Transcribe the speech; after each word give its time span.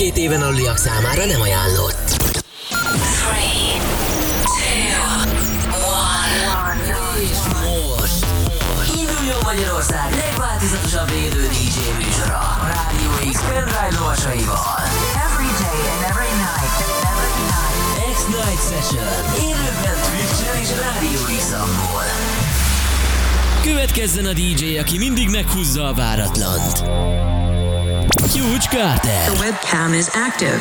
12 0.00 0.20
éven 0.20 0.42
aluliak 0.42 0.76
számára 0.76 1.24
nem 1.26 1.40
ajánlott. 1.40 2.08
Three, 3.20 3.80
two, 4.44 4.96
one. 5.76 6.86
És 7.20 7.40
most 7.52 8.24
induljon 9.00 9.40
Magyarország 9.42 10.14
legváltozatosabb 10.14 11.10
élő 11.10 11.42
DJ 11.48 11.78
műsora 11.98 12.38
a 12.38 12.66
Rádió 12.74 13.30
X 13.32 13.40
pendrive 13.40 13.90
lovasaival. 13.98 14.80
Every 15.26 15.50
day 15.64 15.80
and 15.92 16.02
every 16.10 16.32
night. 16.44 16.76
Every 17.10 17.36
night. 17.52 18.14
X-Night 18.16 18.62
Session 18.70 19.12
élőben 19.48 19.96
Twitch-en 20.06 20.56
és 20.62 20.70
Rádió 20.84 21.20
x 21.38 21.44
Következzen 23.62 24.26
a 24.26 24.32
DJ, 24.32 24.78
aki 24.78 24.98
mindig 24.98 25.28
meghúzza 25.28 25.88
a 25.88 25.94
váratlant. 25.94 26.82
Huge 28.18 28.68
Carter. 28.68 29.08
The 29.30 29.36
webcam 29.38 29.94
is 29.94 30.10
active. 30.14 30.60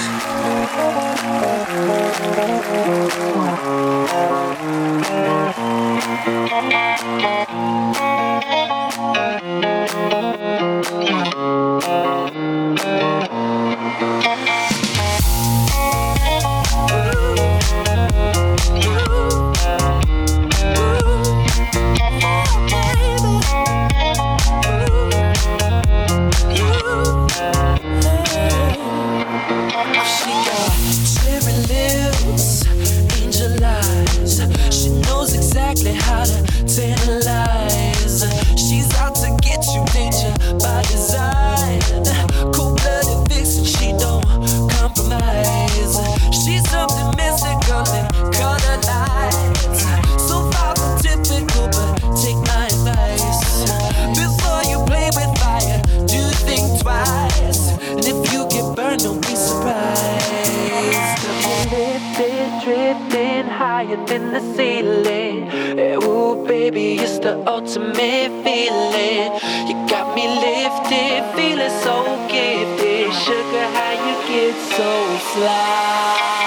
Than 64.09 64.33
the 64.33 64.41
ceiling. 64.55 65.47
Eh, 65.77 65.95
Ooh, 66.03 66.43
baby, 66.47 66.95
it's 66.95 67.19
the 67.19 67.35
ultimate 67.47 68.31
feeling. 68.43 69.29
You 69.69 69.75
got 69.87 70.15
me 70.15 70.25
lifted, 70.27 71.21
feeling 71.35 71.75
so 71.85 71.95
gifted. 72.27 73.13
Sugar, 73.13 73.65
how 73.77 73.93
you 74.05 74.15
get 74.27 74.55
so 74.75 75.17
fly? 75.33 76.38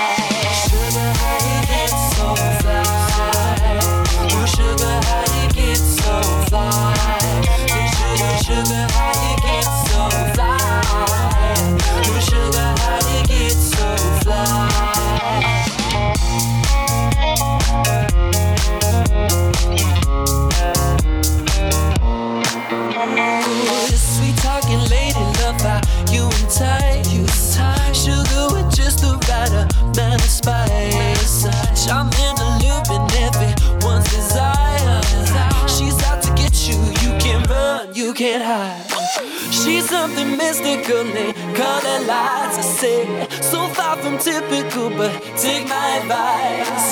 Say, 42.82 43.28
so 43.40 43.68
far 43.68 43.96
from 43.96 44.18
typical, 44.18 44.90
but 44.90 45.12
take 45.36 45.68
my 45.68 45.88
advice. 46.00 46.88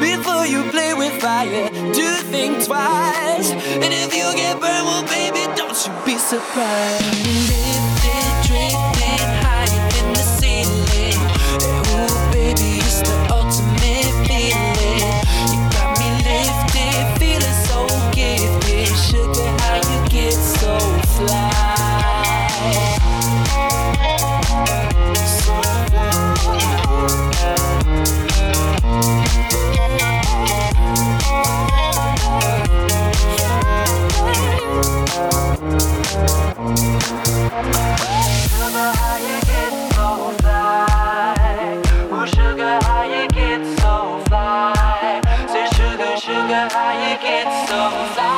Before 0.00 0.46
you 0.46 0.62
play 0.70 0.94
with 0.94 1.12
fire, 1.20 1.68
do 1.92 2.08
think 2.32 2.64
twice. 2.64 3.50
And 3.84 3.92
if 4.02 4.10
you 4.18 4.26
get 4.34 4.54
burned, 4.58 4.86
well, 4.88 5.04
baby, 5.04 5.44
don't 5.54 5.78
you 5.86 5.92
be 6.06 6.16
surprised. 6.16 7.93
Vamos 47.94 48.18
a 48.18 48.33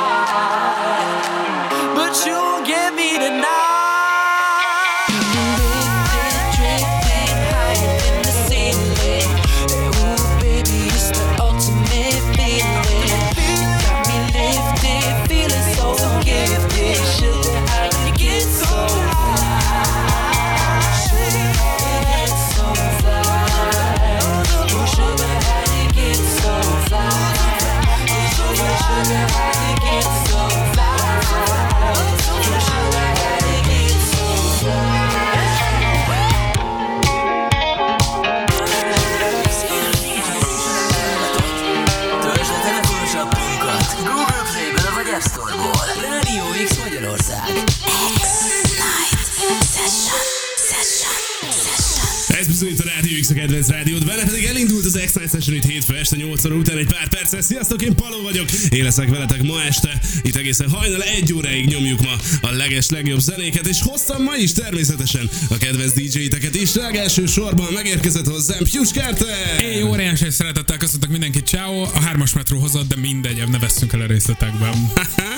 X-Night 55.07 55.31
Session 55.31 55.55
itt 55.55 55.65
hétfő 55.65 55.95
este 55.95 56.15
8 56.15 56.45
óra 56.45 56.55
után 56.55 56.77
egy 56.77 56.87
pár 56.87 57.07
perccel. 57.07 57.41
Sziasztok, 57.41 57.81
én 57.81 57.95
Paló 57.95 58.21
vagyok, 58.21 58.51
én 58.69 58.83
leszek 58.83 59.09
veletek 59.09 59.43
ma 59.43 59.63
este. 59.63 60.01
Itt 60.21 60.35
egészen 60.35 60.69
hajnal 60.69 61.01
egy 61.01 61.33
óráig 61.33 61.65
nyomjuk 61.67 62.01
ma 62.01 62.15
a 62.41 62.51
leges 62.51 62.89
legjobb 62.89 63.19
zenéket, 63.19 63.67
és 63.67 63.81
hoztam 63.81 64.23
ma 64.23 64.35
is 64.35 64.51
természetesen 64.51 65.29
a 65.49 65.57
kedvenc 65.57 65.93
DJ-teket 65.93 66.55
is. 66.55 66.73
Legelső 66.73 67.25
sorban 67.25 67.73
megérkezett 67.73 68.27
hozzám 68.27 68.63
Pius 68.71 68.91
Carter! 68.91 69.61
Éj, 69.61 69.81
óriási 69.81 70.29
szeretettel 70.29 70.77
köszöntök 70.77 71.09
mindenkit, 71.09 71.47
ciao. 71.47 71.81
A 71.81 71.99
hármas 71.99 72.33
metró 72.33 72.59
hozott, 72.59 72.87
de 72.87 72.95
mindegy, 72.95 73.47
ne 73.47 73.59
veszünk 73.59 73.93
el 73.93 74.01
a 74.01 74.05
részletekben. 74.05 74.91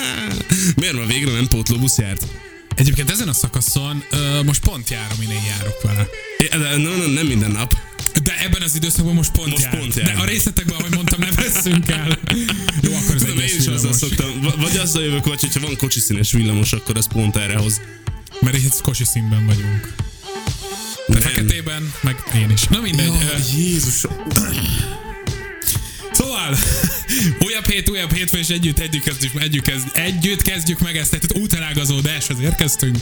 Miért 0.75 0.95
ma 0.95 1.05
végre 1.05 1.31
nem 1.31 1.47
pótlóbusz 1.47 1.97
járt? 1.97 2.27
Egyébként 2.75 3.09
ezen 3.09 3.27
a 3.27 3.33
szakaszon 3.33 4.03
ö, 4.11 4.43
most 4.43 4.61
pont 4.61 4.89
járom, 4.89 5.21
én 5.21 5.29
járok 5.57 5.81
vele. 5.81 6.07
É, 6.37 6.47
De 6.47 6.57
nem, 6.57 6.81
nem, 6.81 7.11
nem 7.11 7.25
minden 7.25 7.51
nap. 7.51 7.75
De 8.29 8.43
ebben 8.43 8.61
az 8.61 8.75
időszakban 8.75 9.13
most 9.13 9.31
pont 9.31 9.49
Most 9.49 9.63
jár. 9.63 9.77
pont 9.77 9.93
De 9.93 10.01
jár. 10.01 10.19
a 10.19 10.25
részletekben, 10.25 10.75
ahogy 10.79 10.93
mondtam, 10.95 11.19
nem 11.19 11.33
veszünk 11.35 11.87
el. 11.89 12.07
Jó, 12.81 12.93
akkor 12.95 13.15
ez 13.15 13.21
Tudom, 13.21 13.39
én 13.39 13.55
is 13.59 13.67
azzal 13.67 13.93
szoktam, 13.93 14.41
vagy 14.57 14.77
azzal 14.77 15.03
jövök, 15.03 15.25
vagy 15.25 15.39
hogyha 15.41 15.59
van 15.59 15.75
kocsiszínes 15.77 16.31
villamos, 16.31 16.73
akkor 16.73 16.97
az 16.97 17.07
pont 17.07 17.35
erre 17.37 17.57
hoz. 17.57 17.81
Mert 18.39 18.57
itt 18.57 18.81
kocsi 18.81 19.03
színben 19.05 19.45
vagyunk. 19.45 19.93
Nem. 21.07 21.21
Feketében 21.21 21.93
meg 22.01 22.15
én 22.35 22.49
is. 22.49 22.63
Na 22.63 22.79
mindegy. 22.81 23.07
ö, 23.07 23.57
Jézus. 23.57 24.05
Szóval, 26.11 26.57
újabb 27.39 27.69
hét, 27.69 27.89
újabb 27.89 28.13
hétfő, 28.13 28.37
és 28.37 28.47
együtt, 28.47 28.79
együtt 28.79 29.03
kezdjük, 29.03 29.41
együtt, 29.41 29.63
kezd, 29.63 29.87
együtt 29.93 30.41
kezdjük 30.41 30.79
meg 30.79 30.97
ezt, 30.97 31.09
tehát 31.11 31.37
útelágazódáshoz 31.37 32.37
érkeztünk. 32.41 32.97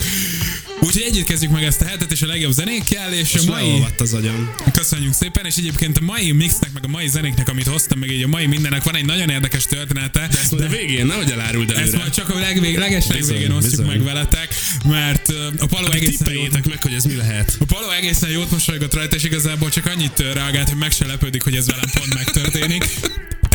Úgyhogy 0.80 1.02
együtt 1.02 1.26
kezdjük 1.26 1.52
meg 1.52 1.64
ezt 1.64 1.82
a 1.82 1.86
hetet, 1.86 2.12
és 2.12 2.22
a 2.22 2.26
legjobb 2.28 2.52
zenékkel, 2.52 3.14
és 3.14 3.34
a 3.34 3.52
mai... 3.52 3.84
Az 3.98 4.14
agyam. 4.14 4.54
Köszönjük 4.74 5.14
szépen, 5.14 5.46
és 5.46 5.56
egyébként 5.56 5.98
a 5.98 6.02
mai 6.02 6.32
mixnek, 6.32 6.74
meg 6.74 6.84
a 6.86 6.88
mai 6.88 7.08
zenéknek, 7.08 7.50
amit 7.50 7.68
hoztam, 7.68 8.00
meg 8.00 8.10
így 8.12 8.24
a 8.24 8.28
mai 8.28 8.46
mindennek 8.46 8.84
van 8.84 8.96
egy 8.96 9.06
nagyon 9.06 9.30
érdekes 9.30 9.66
története. 9.66 10.28
De 10.32 10.40
ezt 10.40 10.52
majd 10.52 10.64
a 10.64 10.68
végén, 10.68 11.06
nehogy 11.06 11.32
eláruld 11.32 11.70
Ezt 11.70 11.80
előre. 11.80 11.98
majd 11.98 12.12
csak 12.12 12.30
a 12.30 12.40
legvég, 12.40 12.78
leges 12.78 13.08
legvégén 13.08 13.52
osztjuk 13.52 13.70
bizony. 13.72 13.86
meg 13.86 14.04
veletek, 14.04 14.56
mert 14.86 15.30
a 15.60 15.66
Paló 15.66 15.92
egészen 15.92 16.34
jót, 16.34 16.66
meg, 16.68 16.82
hogy 16.82 16.94
ez 16.94 17.04
mi 17.04 17.16
lehet. 17.16 17.58
a 17.60 17.66
Paló 17.66 17.90
egészen 17.90 18.30
jót 18.30 18.52
mosolygott 18.52 18.94
rajta, 18.94 19.16
és 19.16 19.24
igazából 19.24 19.70
csak 19.70 19.86
annyit 19.86 20.20
reagált, 20.34 20.68
hogy 20.70 20.78
meg 20.78 20.92
se 20.92 21.06
lepődik, 21.06 21.44
hogy 21.44 21.56
ez 21.56 21.66
velem 21.68 21.90
pont 21.94 22.14
megtörténik. 22.14 22.84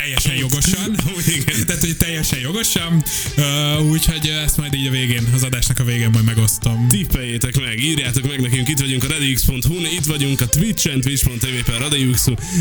Teljesen 0.03 0.35
jogosan. 0.35 0.97
Igen. 1.37 1.67
Tehát, 1.67 1.81
hogy 1.81 1.97
teljesen 1.97 2.39
jogosan. 2.39 3.05
Uh, 3.37 3.91
úgyhogy 3.91 4.27
ezt 4.45 4.57
majd 4.57 4.75
így 4.75 4.87
a 4.87 4.91
végén, 4.91 5.29
az 5.35 5.43
adásnak 5.43 5.79
a 5.79 5.85
végén 5.85 6.11
majd 6.11 6.25
megosztom. 6.25 6.89
Tippeljétek 6.89 7.61
meg, 7.61 7.83
írjátok 7.83 8.29
meg 8.29 8.41
nekünk, 8.41 8.69
itt 8.69 8.79
vagyunk 8.79 9.05
a 9.05 9.09
radiox.hu-n, 9.09 9.85
itt 9.85 10.05
vagyunk 10.05 10.41
a 10.41 10.47
Twitch-en, 10.47 11.01
twitch.tv 11.01 11.71
per 11.71 11.81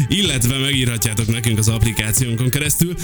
illetve 0.08 0.58
megírhatjátok 0.58 1.28
nekünk 1.28 1.58
az 1.58 1.68
applikációnkon 1.68 2.50
keresztül, 2.50 2.96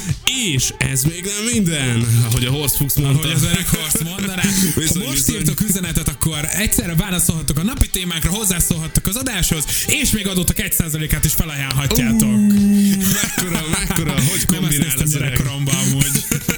és 0.53 0.73
ez 0.77 1.03
még 1.03 1.23
nem 1.23 1.53
minden, 1.53 2.05
ahogy 2.29 2.45
a 2.45 2.51
Horst 2.51 2.75
Fuchs 2.75 2.93
mondta. 2.95 3.27
Ahogy 3.27 3.35
az 3.35 3.43
Eric 3.43 3.69
Horst 3.69 4.03
mondaná, 4.03 4.41
ha 4.73 4.79
Bizony, 4.79 5.03
most 5.03 5.25
bizony. 5.25 5.35
írtok 5.35 5.61
üzenetet, 5.61 6.07
akkor 6.07 6.47
egyszerre 6.51 6.95
válaszolhattok 6.95 7.57
a 7.57 7.63
napi 7.63 7.89
témákra, 7.89 8.29
hozzászólhattok 8.29 9.07
az 9.07 9.15
adáshoz, 9.15 9.63
és 9.87 10.11
még 10.11 10.27
adottak 10.27 10.59
egy 10.59 10.73
százalékát 10.73 11.25
is 11.25 11.33
felajánlhatjátok. 11.33 12.39
Mekkora, 13.21 13.65
mekkora, 13.71 14.15
hogy 14.29 14.45
kombinál 14.45 14.77
néztem 14.77 15.03
az 15.03 15.15
öreg. 15.15 15.29
gyerekkoromban 15.29 15.75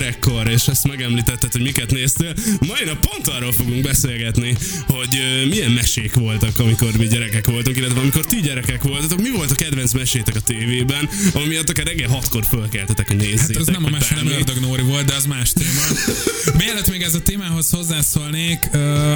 gyerekkor, 0.00 0.48
és 0.48 0.68
ezt 0.68 0.86
megemlítetted, 0.88 1.52
hogy 1.52 1.62
miket 1.62 1.90
néztél, 1.90 2.34
mai 2.60 2.84
nap 2.84 3.06
pont 3.06 3.26
arról 3.26 3.52
fogunk 3.52 3.82
beszélgetni, 3.82 4.56
hogy 4.86 5.20
milyen 5.48 5.70
mesék 5.70 6.14
voltak, 6.14 6.58
amikor 6.58 6.96
mi 6.96 7.06
gyerekek 7.06 7.46
voltunk, 7.46 7.76
illetve 7.76 8.00
amikor 8.00 8.24
ti 8.24 8.40
gyerekek 8.40 8.82
voltatok, 8.82 9.20
mi 9.20 9.30
volt 9.30 9.50
a 9.50 9.54
kedvenc 9.54 9.92
mesétek 9.92 10.36
a 10.36 10.40
tévében, 10.40 11.08
ami 11.34 11.46
miatt 11.46 11.68
akár 11.68 11.86
reggel 11.86 12.08
hatkor 12.08 12.44
fölkeltetek, 12.48 13.06
hogy 13.06 13.16
nézzétek. 13.16 13.56
Hát 13.56 13.56
az 13.56 13.66
nem 13.66 13.84
a 13.84 13.88
mese, 13.90 14.14
nem. 14.14 14.26
Ördög 14.26 14.60
Nóri 14.60 14.82
volt, 14.82 15.04
de 15.04 15.14
az 15.14 15.24
más 15.24 15.52
téma. 15.52 15.80
Mielőtt 16.64 16.90
még 16.90 17.02
ez 17.02 17.14
a 17.14 17.20
témához 17.20 17.70
hozzászólnék, 17.70 18.58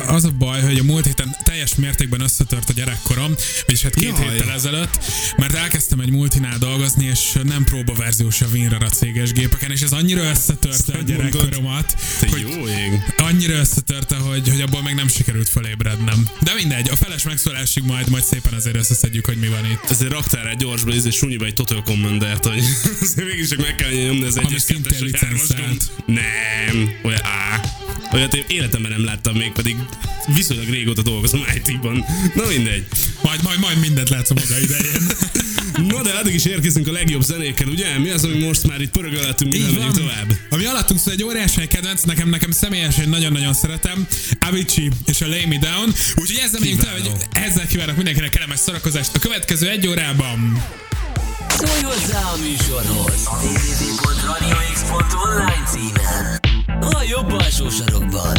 az 0.06 0.24
a 0.24 0.30
baj, 0.30 0.60
hogy 0.60 0.78
a 0.78 0.82
múlt 0.82 1.06
héten 1.06 1.36
teljes 1.42 1.74
mértékben 1.74 2.20
összetört 2.20 2.68
a 2.68 2.72
gyerekkorom, 2.72 3.34
vagyis 3.66 3.82
hát 3.82 3.94
két 3.94 4.18
Jaj. 4.18 4.28
héttel 4.28 4.50
ezelőtt, 4.50 4.98
mert 5.36 5.54
elkezdtem 5.54 6.00
egy 6.00 6.10
multinál 6.10 6.58
dolgozni, 6.58 7.04
és 7.04 7.38
nem 7.42 7.64
próbaverziós 7.64 8.40
a 8.40 8.46
WinRAR 8.52 8.82
a 8.82 8.88
céges 8.88 9.32
gépeken, 9.32 9.70
és 9.70 9.80
ez 9.80 9.92
annyira 9.92 10.22
összetörte 10.74 10.98
a 10.98 11.16
gyerekkoromat, 11.16 11.94
Te 12.20 12.26
jó 12.38 12.68
ég. 12.68 13.00
annyira 13.16 13.54
összetörte, 13.54 14.16
hogy, 14.16 14.48
hogy 14.48 14.60
abból 14.60 14.82
még 14.82 14.94
nem 14.94 15.08
sikerült 15.08 15.48
felébrednem. 15.48 16.28
De 16.40 16.54
mindegy, 16.54 16.88
a 16.88 16.96
feles 16.96 17.22
megszólásig 17.22 17.82
majd, 17.82 18.08
majd 18.10 18.24
szépen 18.24 18.52
azért 18.52 18.76
összeszedjük, 18.76 19.26
hogy 19.26 19.36
mi 19.36 19.48
van 19.48 19.64
itt. 19.70 19.90
Ezért 19.90 20.12
raktál 20.12 20.48
egy 20.48 20.56
gyorsba, 20.56 20.92
ez 20.92 21.04
egy 21.04 21.12
sunyiba 21.12 21.44
egy 21.44 21.54
Total 21.54 21.82
Commandert, 21.82 22.46
hogy 22.46 22.62
mégis 23.24 23.48
meg 23.56 23.74
kell 23.74 23.90
nyomni 23.90 24.24
az 24.24 24.36
egyes 24.36 24.64
kettes, 24.64 24.98
vagy 24.98 25.18
hármas. 25.18 25.46
Nem, 26.06 26.94
olyan 27.02 27.22
á. 27.22 27.60
Olyat 28.12 28.34
én 28.34 28.44
életemben 28.48 28.90
nem 28.90 29.04
láttam 29.04 29.36
még, 29.36 29.52
pedig 29.52 29.76
viszonylag 30.34 30.68
régóta 30.68 31.02
dolgozom 31.02 31.44
IT-ban. 31.54 32.04
Na 32.34 32.46
mindegy. 32.46 32.84
Majd, 33.22 33.42
majd, 33.42 33.58
majd 33.58 33.78
mindent 33.78 34.08
látsz 34.08 34.30
a 34.30 34.34
maga 34.34 34.60
idején. 34.60 35.02
Na 35.82 36.02
de 36.02 36.10
addig 36.10 36.34
is 36.34 36.44
érkezünk 36.44 36.88
a 36.88 36.92
legjobb 36.92 37.22
zenékkel, 37.22 37.68
ugye? 37.68 37.98
Mi 37.98 38.10
az, 38.10 38.24
ami 38.24 38.38
most 38.38 38.66
már 38.66 38.80
itt 38.80 38.90
pörög 38.90 39.14
alattunk, 39.14 39.52
mivel 39.52 39.70
megyünk 39.70 39.96
tovább? 39.96 40.32
Ami 40.50 40.64
alattunk 40.64 41.00
szól 41.00 41.12
egy 41.12 41.22
óriási 41.22 41.66
kedvenc, 41.66 42.02
nekem, 42.02 42.28
nekem 42.28 42.50
személyesen 42.50 43.08
nagyon-nagyon 43.08 43.54
szeretem, 43.54 44.06
Avicii 44.40 44.90
és 45.06 45.20
a 45.20 45.26
Lay 45.26 45.46
Me 45.46 45.58
Down. 45.58 45.92
Úgyhogy 46.16 46.40
ezzel 46.44 46.60
megyünk 46.60 46.80
tovább, 46.80 46.98
hogy 46.98 47.10
ezzel 47.32 47.66
kívánok 47.66 47.96
mindenkinek 47.96 48.30
kellemes 48.30 48.58
szórakozást 48.58 49.10
a 49.14 49.18
következő 49.18 49.68
egy 49.68 49.86
órában. 49.86 50.62
Szólj 51.48 51.82
hozzá 51.82 52.20
a 52.20 52.36
műsorhoz! 52.36 53.28
www.radiox.online 53.42 55.62
címen! 55.66 56.40
A 56.80 57.02
jobb 57.08 57.30
alsó 57.30 57.70
sarokban! 57.70 58.38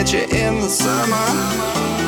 Catch 0.00 0.14
you 0.14 0.20
in 0.20 0.60
the 0.60 0.68
summer. 0.70 1.99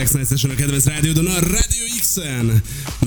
Még 0.00 0.12
mindig 0.12 0.32
az 0.32 0.40
x 0.40 0.44
a 0.44 0.54
kedvenc 0.54 0.84
rádiódon, 0.84 1.26
a 1.26 1.38
Radio 1.38 1.84
X-en. 2.00 2.62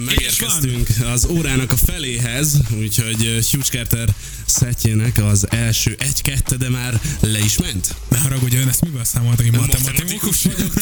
Megérkeztünk 0.05 0.87
az 1.13 1.25
órának 1.25 1.71
a 1.71 1.77
feléhez, 1.77 2.57
úgyhogy 2.77 3.47
Hugh 3.51 3.65
Carter 3.65 4.15
szettjének 4.45 5.17
az 5.17 5.47
első 5.49 5.95
egy-kette, 5.99 6.55
de 6.55 6.69
már 6.69 7.01
le 7.19 7.39
is 7.39 7.57
ment. 7.57 7.95
Ne 8.09 8.17
haragudj, 8.17 8.55
ön 8.55 8.67
ezt 8.67 8.81
miből 8.81 9.03
számoltak, 9.03 9.45
hogy 9.45 9.59
matematikus? 9.59 10.43
vagyok 10.43 10.73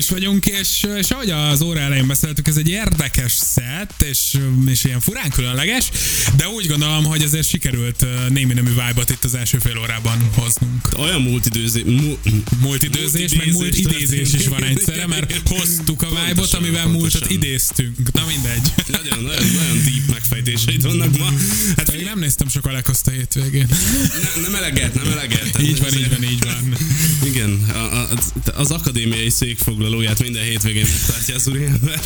is 0.00 0.08
vagyunk, 0.08 0.46
és, 0.46 0.86
és 0.98 1.10
ahogy 1.10 1.30
az 1.30 1.62
óra 1.62 1.80
elején 1.80 2.06
beszéltük, 2.06 2.48
ez 2.48 2.56
egy 2.56 2.68
érdekes 2.68 3.32
szett, 3.32 4.02
és, 4.02 4.38
és 4.66 4.84
ilyen 4.84 5.00
furán 5.00 5.30
különleges, 5.30 5.90
de 6.36 6.48
úgy 6.48 6.66
gondolom, 6.66 7.04
hogy 7.04 7.22
azért 7.22 7.48
sikerült 7.48 8.06
némi 8.28 8.54
nemű 8.54 8.68
vibe 8.68 9.02
itt 9.08 9.24
az 9.24 9.34
első 9.34 9.58
fél 9.58 9.78
órában 9.78 10.30
hoznunk. 10.34 10.88
Olyan 10.98 11.22
multidőzé... 11.22 11.82
Mu, 11.82 12.16
Multidőzés, 12.60 13.34
meg 13.34 13.52
múlt 13.52 13.76
idézés 13.76 14.32
is 14.32 14.46
van 14.46 14.64
egyszerre, 14.64 15.06
mert 15.06 15.48
hoztuk 15.48 16.02
a 16.02 16.06
Pontosan, 16.06 16.60
amivel 16.60 16.86
múltat 16.86 17.30
idéztünk. 17.30 18.12
Na 18.12 18.24
mindegy. 18.26 18.72
nagyon, 18.86 19.22
nagyon, 19.22 19.46
nagyon 19.46 19.82
deep 19.84 20.10
megfejtéseid 20.10 20.82
vannak 20.82 21.18
ma. 21.18 21.28
Hát 21.76 21.92
Még 21.92 22.04
nem 22.04 22.18
néztem 22.18 22.48
sok 22.48 22.66
Alekoszt 22.66 23.06
a 23.06 23.10
hétvégén. 23.10 23.68
ne, 24.34 24.42
nem 24.42 24.54
eleget, 24.54 24.94
nem 24.94 25.12
eleget. 25.12 25.58
Így 25.62 25.78
van, 25.80 25.92
így 25.98 26.08
van, 26.08 26.22
így 26.22 26.44
van. 26.44 26.76
Igen, 27.24 27.64
a, 27.72 27.78
a, 27.78 28.08
az 28.54 28.70
akadémiai 28.70 29.30
székfoglalóját 29.90 30.22
minden 30.22 30.42
hétvégén 30.42 30.86
megtartja 30.88 31.34
az 31.34 31.48
úriember. 31.48 32.00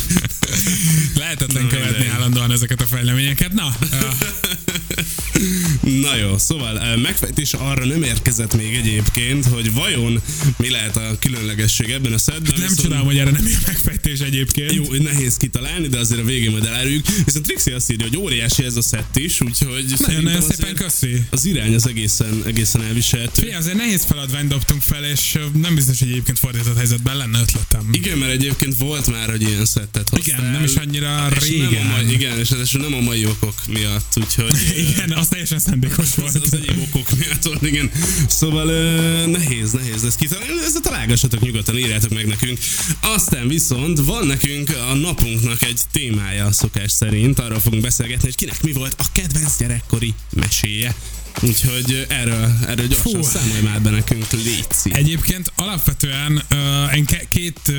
Lehetetlen 1.15 1.63
Na, 1.63 1.69
követni 1.69 2.07
állandóan 2.07 2.51
ezeket 2.51 2.81
a 2.81 2.85
fejleményeket. 2.85 3.53
Na, 3.53 3.75
Na 5.81 6.15
jó, 6.15 6.37
szóval 6.37 6.79
eh, 6.79 6.97
megfejtés 6.97 7.53
arra 7.53 7.85
nem 7.85 8.03
érkezett 8.03 8.55
még 8.55 8.73
egyébként, 8.75 9.45
hogy 9.45 9.73
vajon 9.73 10.21
mi 10.57 10.69
lehet 10.69 10.97
a 10.97 11.15
különlegesség 11.19 11.89
ebben 11.89 12.13
a 12.13 12.17
szedben. 12.17 12.59
nem 12.59 12.75
csodálom, 12.75 13.05
hogy 13.05 13.17
erre 13.17 13.31
nem 13.31 13.47
jön 13.47 13.61
megfejtés 13.65 14.19
egyébként. 14.19 14.73
Jó, 14.73 14.83
nehéz 14.93 15.37
kitalálni, 15.37 15.87
de 15.87 15.97
azért 15.97 16.21
a 16.21 16.23
végén 16.23 16.51
majd 16.51 16.65
eláruljuk. 16.65 17.05
Viszont 17.25 17.45
Trixie 17.45 17.75
azt 17.75 17.91
írja, 17.91 18.05
hogy 18.07 18.17
óriási 18.17 18.63
ez 18.63 18.75
a 18.75 18.81
szett 18.81 19.17
is, 19.17 19.41
úgyhogy 19.41 19.87
szerintem 19.87 20.23
nagyon 20.23 20.41
azért 20.41 20.55
szépen 20.55 20.75
köszi. 20.75 21.23
Az 21.29 21.45
irány 21.45 21.73
az 21.73 21.87
egészen, 21.87 22.41
egészen 22.45 22.81
elviselhető. 22.83 23.41
Figyelj, 23.41 23.55
azért 23.55 23.77
nehéz 23.77 24.05
feladványt 24.05 24.47
dobtunk 24.47 24.81
fel, 24.81 25.03
és 25.03 25.37
nem 25.53 25.75
biztos, 25.75 25.99
hogy 25.99 26.09
egyébként 26.09 26.39
fordított 26.39 26.77
helyzetben 26.77 27.17
lenne 27.17 27.39
ötletem. 27.39 27.89
Igen, 27.91 28.17
mert 28.17 28.31
egyébként 28.31 28.75
volt 28.77 29.11
már, 29.11 29.29
hogy 29.29 29.41
ilyen 29.41 29.65
szettet 29.65 30.09
hoztál. 30.09 30.39
Igen, 30.39 30.51
nem 30.51 30.63
is 30.63 30.75
annyira 30.75 31.27
régen. 31.39 31.71
Nem 31.71 31.91
a 31.91 31.95
mai, 31.95 32.13
igen, 32.13 32.39
és 32.39 32.49
ez 32.49 32.69
nem 32.71 32.93
a 32.93 32.99
mai 32.99 33.25
okok 33.25 33.53
miatt, 33.67 34.13
úgyhogy... 34.17 34.55
Igen, 34.91 35.11
az 35.11 35.27
teljesen 35.27 35.59
szándékos 35.65 36.15
volt. 36.15 36.35
az 36.35 36.53
egyéb 36.53 36.81
okok 36.81 37.09
miatt 37.17 37.61
igen. 37.61 37.91
Szóval 38.27 38.67
ö, 38.67 39.25
nehéz, 39.25 39.71
nehéz 39.71 40.03
lesz 40.03 40.15
kitalálni, 40.15 40.59
ezt 40.65 40.81
találgassatok 40.81 41.41
nyugodtan, 41.41 41.77
írjátok 41.77 42.13
meg 42.13 42.27
nekünk. 42.27 42.59
Aztán 43.01 43.47
viszont 43.47 43.99
van 43.99 44.25
nekünk 44.27 44.69
a 44.89 44.93
napunknak 44.93 45.61
egy 45.61 45.81
témája 45.91 46.51
szokás 46.51 46.91
szerint, 46.91 47.39
arról 47.39 47.59
fogunk 47.59 47.81
beszélgetni, 47.81 48.23
hogy 48.23 48.35
kinek 48.35 48.63
mi 48.63 48.71
volt 48.71 48.95
a 48.97 49.05
kedvenc 49.11 49.57
gyerekkori 49.57 50.13
meséje. 50.33 50.95
Úgyhogy 51.41 52.05
erről, 52.09 52.57
erről 52.67 52.87
gyorsan 52.87 53.11
Fú. 53.11 53.21
számolj 53.21 53.61
már 53.61 53.81
be 53.81 53.89
nekünk, 53.89 54.31
Léci. 54.31 54.91
Egyébként 54.93 55.51
alapvetően 55.55 56.43
uh, 56.51 56.95
én 56.95 57.05
ke- 57.05 57.27
két, 57.29 57.59
uh, 57.67 57.75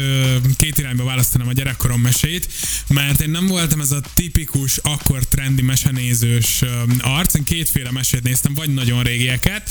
két 0.57 0.79
irányba 0.79 1.05
választanám 1.05 1.49
a 1.49 1.53
gyerekkorom 1.53 2.01
mesét, 2.01 2.49
mert 2.89 3.21
én 3.21 3.31
nem 3.31 3.47
voltam 3.47 3.81
ez 3.81 3.91
a 3.91 4.01
tipikus, 4.15 4.77
akkor 4.77 5.25
trendi 5.25 5.63
mesenézős 5.63 6.63
uh, 6.63 7.17
arc, 7.19 7.35
én 7.35 7.45
kétféle 7.45 7.91
mesét 7.91 8.23
néztem, 8.23 8.55
vagy 8.55 8.75
nagyon 8.75 9.03
régieket, 9.03 9.71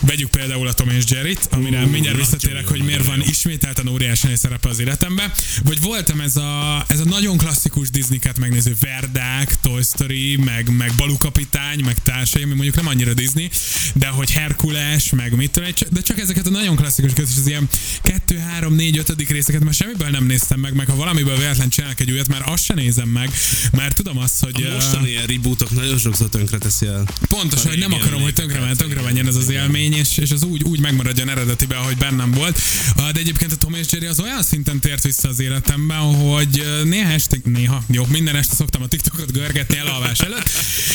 vegyük 0.00 0.30
például 0.30 0.68
a 0.68 0.72
Tom 0.72 0.88
és 0.88 1.04
Jerry-t, 1.08 1.48
amire 1.50 1.84
Ú, 1.84 1.88
mindjárt 1.88 2.16
visszatérek, 2.16 2.62
jó, 2.62 2.68
hogy 2.68 2.82
miért 2.82 3.06
van 3.06 3.22
ismételten 3.22 3.88
óriási 3.88 4.28
szerepe 4.36 4.68
az 4.68 4.78
életemben, 4.78 5.32
vagy 5.64 5.80
voltam 5.80 6.20
ez 6.20 6.36
a, 6.36 6.84
ez 6.88 7.00
a 7.00 7.04
nagyon 7.04 7.36
klasszikus 7.36 7.90
Disney-ket 7.90 8.38
megnéző 8.38 8.74
Verdák, 8.80 9.60
Toy 9.60 9.82
Story, 9.82 10.36
meg, 10.36 10.76
meg 10.76 10.92
Balú 10.96 11.16
kapitány, 11.16 11.84
meg 11.84 12.02
társai, 12.02 12.42
ami 12.42 12.54
mondjuk 12.54 12.74
nem 12.76 12.86
annyira 12.86 13.14
Disney, 13.16 13.50
de 13.94 14.06
hogy 14.06 14.30
Herkules, 14.30 15.10
meg 15.10 15.36
mit 15.36 15.50
tudom, 15.50 15.68
de 15.90 16.00
csak 16.00 16.18
ezeket 16.18 16.46
a 16.46 16.50
nagyon 16.50 16.76
klasszikus 16.76 17.12
és 17.16 17.22
az 17.38 17.46
ilyen 17.46 17.68
2, 18.02 18.38
3, 18.38 18.74
4, 18.74 18.98
5 18.98 19.28
részeket 19.28 19.64
már 19.64 19.74
semmiből 19.74 20.08
nem 20.08 20.24
néztem 20.26 20.60
meg, 20.60 20.74
meg 20.74 20.86
ha 20.86 20.96
valamiből 20.96 21.36
véletlen 21.36 21.68
csinálnak 21.68 22.00
egy 22.00 22.10
újat, 22.10 22.28
már 22.28 22.42
azt 22.44 22.64
sem 22.64 22.76
nézem 22.76 23.08
meg, 23.08 23.30
mert 23.72 23.94
tudom 23.94 24.18
azt, 24.18 24.44
hogy... 24.44 24.62
A 24.62 24.72
mostani 24.72 25.08
ilyen 25.08 25.26
rebootok 25.26 25.70
nagyon 25.70 25.98
sokszor 25.98 26.28
tönkre 26.28 26.58
teszi 26.58 26.86
el. 26.86 27.04
Pontosan, 27.28 27.68
hogy 27.68 27.78
nem 27.78 27.92
akarom, 27.92 28.22
hogy 28.22 28.32
tönkre, 28.32 28.56
emlékeket. 28.56 28.86
tönkre 28.86 29.02
menjen 29.02 29.26
ez 29.26 29.34
az 29.34 29.48
élmény, 29.48 29.92
és, 29.92 30.16
és 30.16 30.30
az 30.30 30.42
úgy, 30.42 30.62
úgy 30.62 30.80
megmaradjon 30.80 31.28
eredetiben, 31.28 31.78
ahogy 31.78 31.96
bennem 31.96 32.30
volt. 32.30 32.60
De 32.96 33.20
egyébként 33.20 33.52
a 33.52 33.56
Tom 33.56 33.74
és 33.74 33.86
Jerry 33.90 34.06
az 34.06 34.20
olyan 34.20 34.42
szinten 34.42 34.80
tért 34.80 35.02
vissza 35.02 35.28
az 35.28 35.40
életemben, 35.40 35.98
hogy 35.98 36.82
néha 36.84 37.10
este, 37.10 37.36
néha, 37.44 37.82
jó, 37.90 38.06
minden 38.08 38.36
este 38.36 38.54
szoktam 38.54 38.82
a 38.82 38.86
TikTokot 38.86 39.32
görgetni 39.32 39.76
elalvás 39.76 40.20
előtt, 40.20 40.48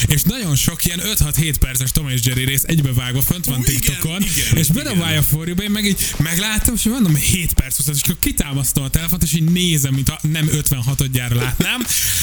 és 0.07 0.23
nagyon 0.23 0.55
sok 0.55 0.85
ilyen 0.85 1.01
5-6-7 1.03 1.55
perces 1.59 1.91
Tom 1.91 2.07
és 2.11 2.21
Jerry 2.23 2.45
rész 2.45 2.63
egybevágva 2.63 3.21
fönt 3.21 3.45
van 3.45 3.59
igen, 3.59 3.71
TikTokon, 3.71 4.21
igen, 4.21 4.57
és 4.57 4.69
igen. 4.69 4.83
bedobálja 4.83 5.19
a 5.19 5.23
forjúba, 5.23 5.63
én 5.63 5.71
meg 5.71 5.85
így 5.85 6.13
meglátom, 6.17 6.75
és 6.75 6.83
mondom, 6.83 7.15
7 7.15 7.53
perc 7.53 7.79
után, 7.79 7.95
és 7.95 8.01
akkor 8.01 8.19
kitámasztom 8.19 8.83
a 8.83 8.89
telefont, 8.89 9.23
és 9.23 9.33
így 9.33 9.51
nézem, 9.51 9.93
mint 9.93 10.09
a 10.09 10.19
nem 10.21 10.47
56 10.51 11.11
gyára 11.11 11.35
látnám, 11.35 11.81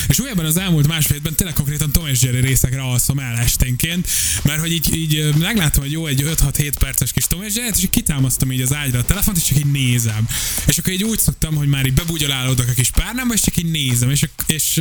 és 0.09 0.19
újabban 0.19 0.45
az 0.45 0.57
elmúlt 0.57 0.87
másfél 0.87 1.19
hétben 1.19 1.35
tényleg 1.35 1.55
konkrétan 1.57 1.93
Tom 1.93 2.07
és 2.07 2.23
Jerry 2.23 2.41
részekre 2.41 2.81
alszom 2.81 3.19
el 3.19 3.37
esténként, 3.37 4.09
mert 4.43 4.61
hogy 4.61 4.73
így, 4.73 4.97
így 4.97 5.35
meglátom, 5.39 5.83
hogy 5.83 5.93
jó, 5.93 6.07
egy 6.07 6.23
5-6-7 6.27 6.73
perces 6.79 7.13
kis 7.13 7.25
Tom 7.25 7.43
és 7.43 7.55
Jerry, 7.55 7.71
és 7.77 7.83
így 7.83 7.91
kitámasztom 7.91 8.53
így 8.53 8.61
az 8.61 8.75
ágyra 8.75 8.99
a 8.99 9.05
telefont, 9.05 9.37
és 9.37 9.45
csak 9.45 9.59
így 9.59 9.71
nézem. 9.71 10.29
És 10.67 10.79
akkor 10.79 10.93
így 10.93 11.05
úgy 11.05 11.19
szoktam, 11.19 11.55
hogy 11.55 11.69
már 11.69 11.87
így 11.87 11.93
bebugyolálódok 11.93 12.69
a 12.69 12.73
kis 12.73 12.91
párnámba, 12.91 13.35
és 13.35 13.41
csak 13.41 13.57
így 13.57 13.71
nézem, 13.71 14.11
és, 14.11 14.29
és, 14.47 14.81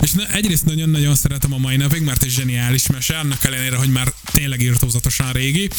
és 0.00 0.10
na, 0.10 0.26
egyrészt 0.26 0.64
nagyon-nagyon 0.64 1.14
szeretem 1.14 1.52
a 1.52 1.58
mai 1.58 1.76
napig, 1.76 2.02
mert 2.02 2.22
egy 2.22 2.30
zseniális 2.30 2.86
mese, 2.86 3.18
annak 3.18 3.44
ellenére, 3.44 3.76
hogy 3.76 3.90
már 3.90 4.12
tényleg 4.44 4.62
írtózatosan 4.62 5.32
régi. 5.32 5.70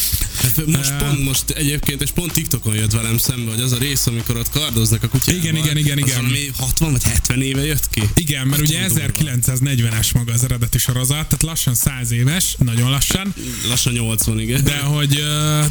Hát 0.42 0.66
most 0.66 0.92
uh, 0.92 0.98
pont 0.98 1.24
most 1.24 1.50
egyébként, 1.50 2.02
és 2.02 2.12
pont 2.12 2.32
TikTokon 2.32 2.76
jött 2.76 2.92
velem 2.92 3.18
szembe, 3.18 3.52
hogy 3.52 3.60
az 3.60 3.72
a 3.72 3.78
rész, 3.78 4.08
amikor 4.08 4.38
ott 4.38 4.50
kardoznak 4.50 5.04
a 5.04 5.08
kutyával. 5.08 5.44
Igen, 5.44 5.56
igen, 5.56 5.78
igen. 5.78 5.98
igen. 5.98 6.18
Az 6.18 6.26
ami 6.26 6.52
60 6.58 6.92
vagy 6.92 7.04
70 7.04 7.42
éve 7.42 7.66
jött 7.66 7.90
ki. 7.90 8.02
Igen, 8.16 8.48
mert 8.48 8.62
ugye 8.62 8.88
1940-es 8.90 10.14
maga 10.14 10.34
az 10.34 10.44
eredeti 10.44 10.78
sorozat, 10.78 11.28
tehát 11.28 11.44
lassan 11.44 11.76
100 11.76 12.12
éves, 12.12 12.56
nagyon 12.58 12.90
lassan. 12.90 13.34
Lassan 13.68 13.94
80, 13.94 14.40
igen. 14.40 14.64
De 14.64 14.80
hogy, 14.80 15.14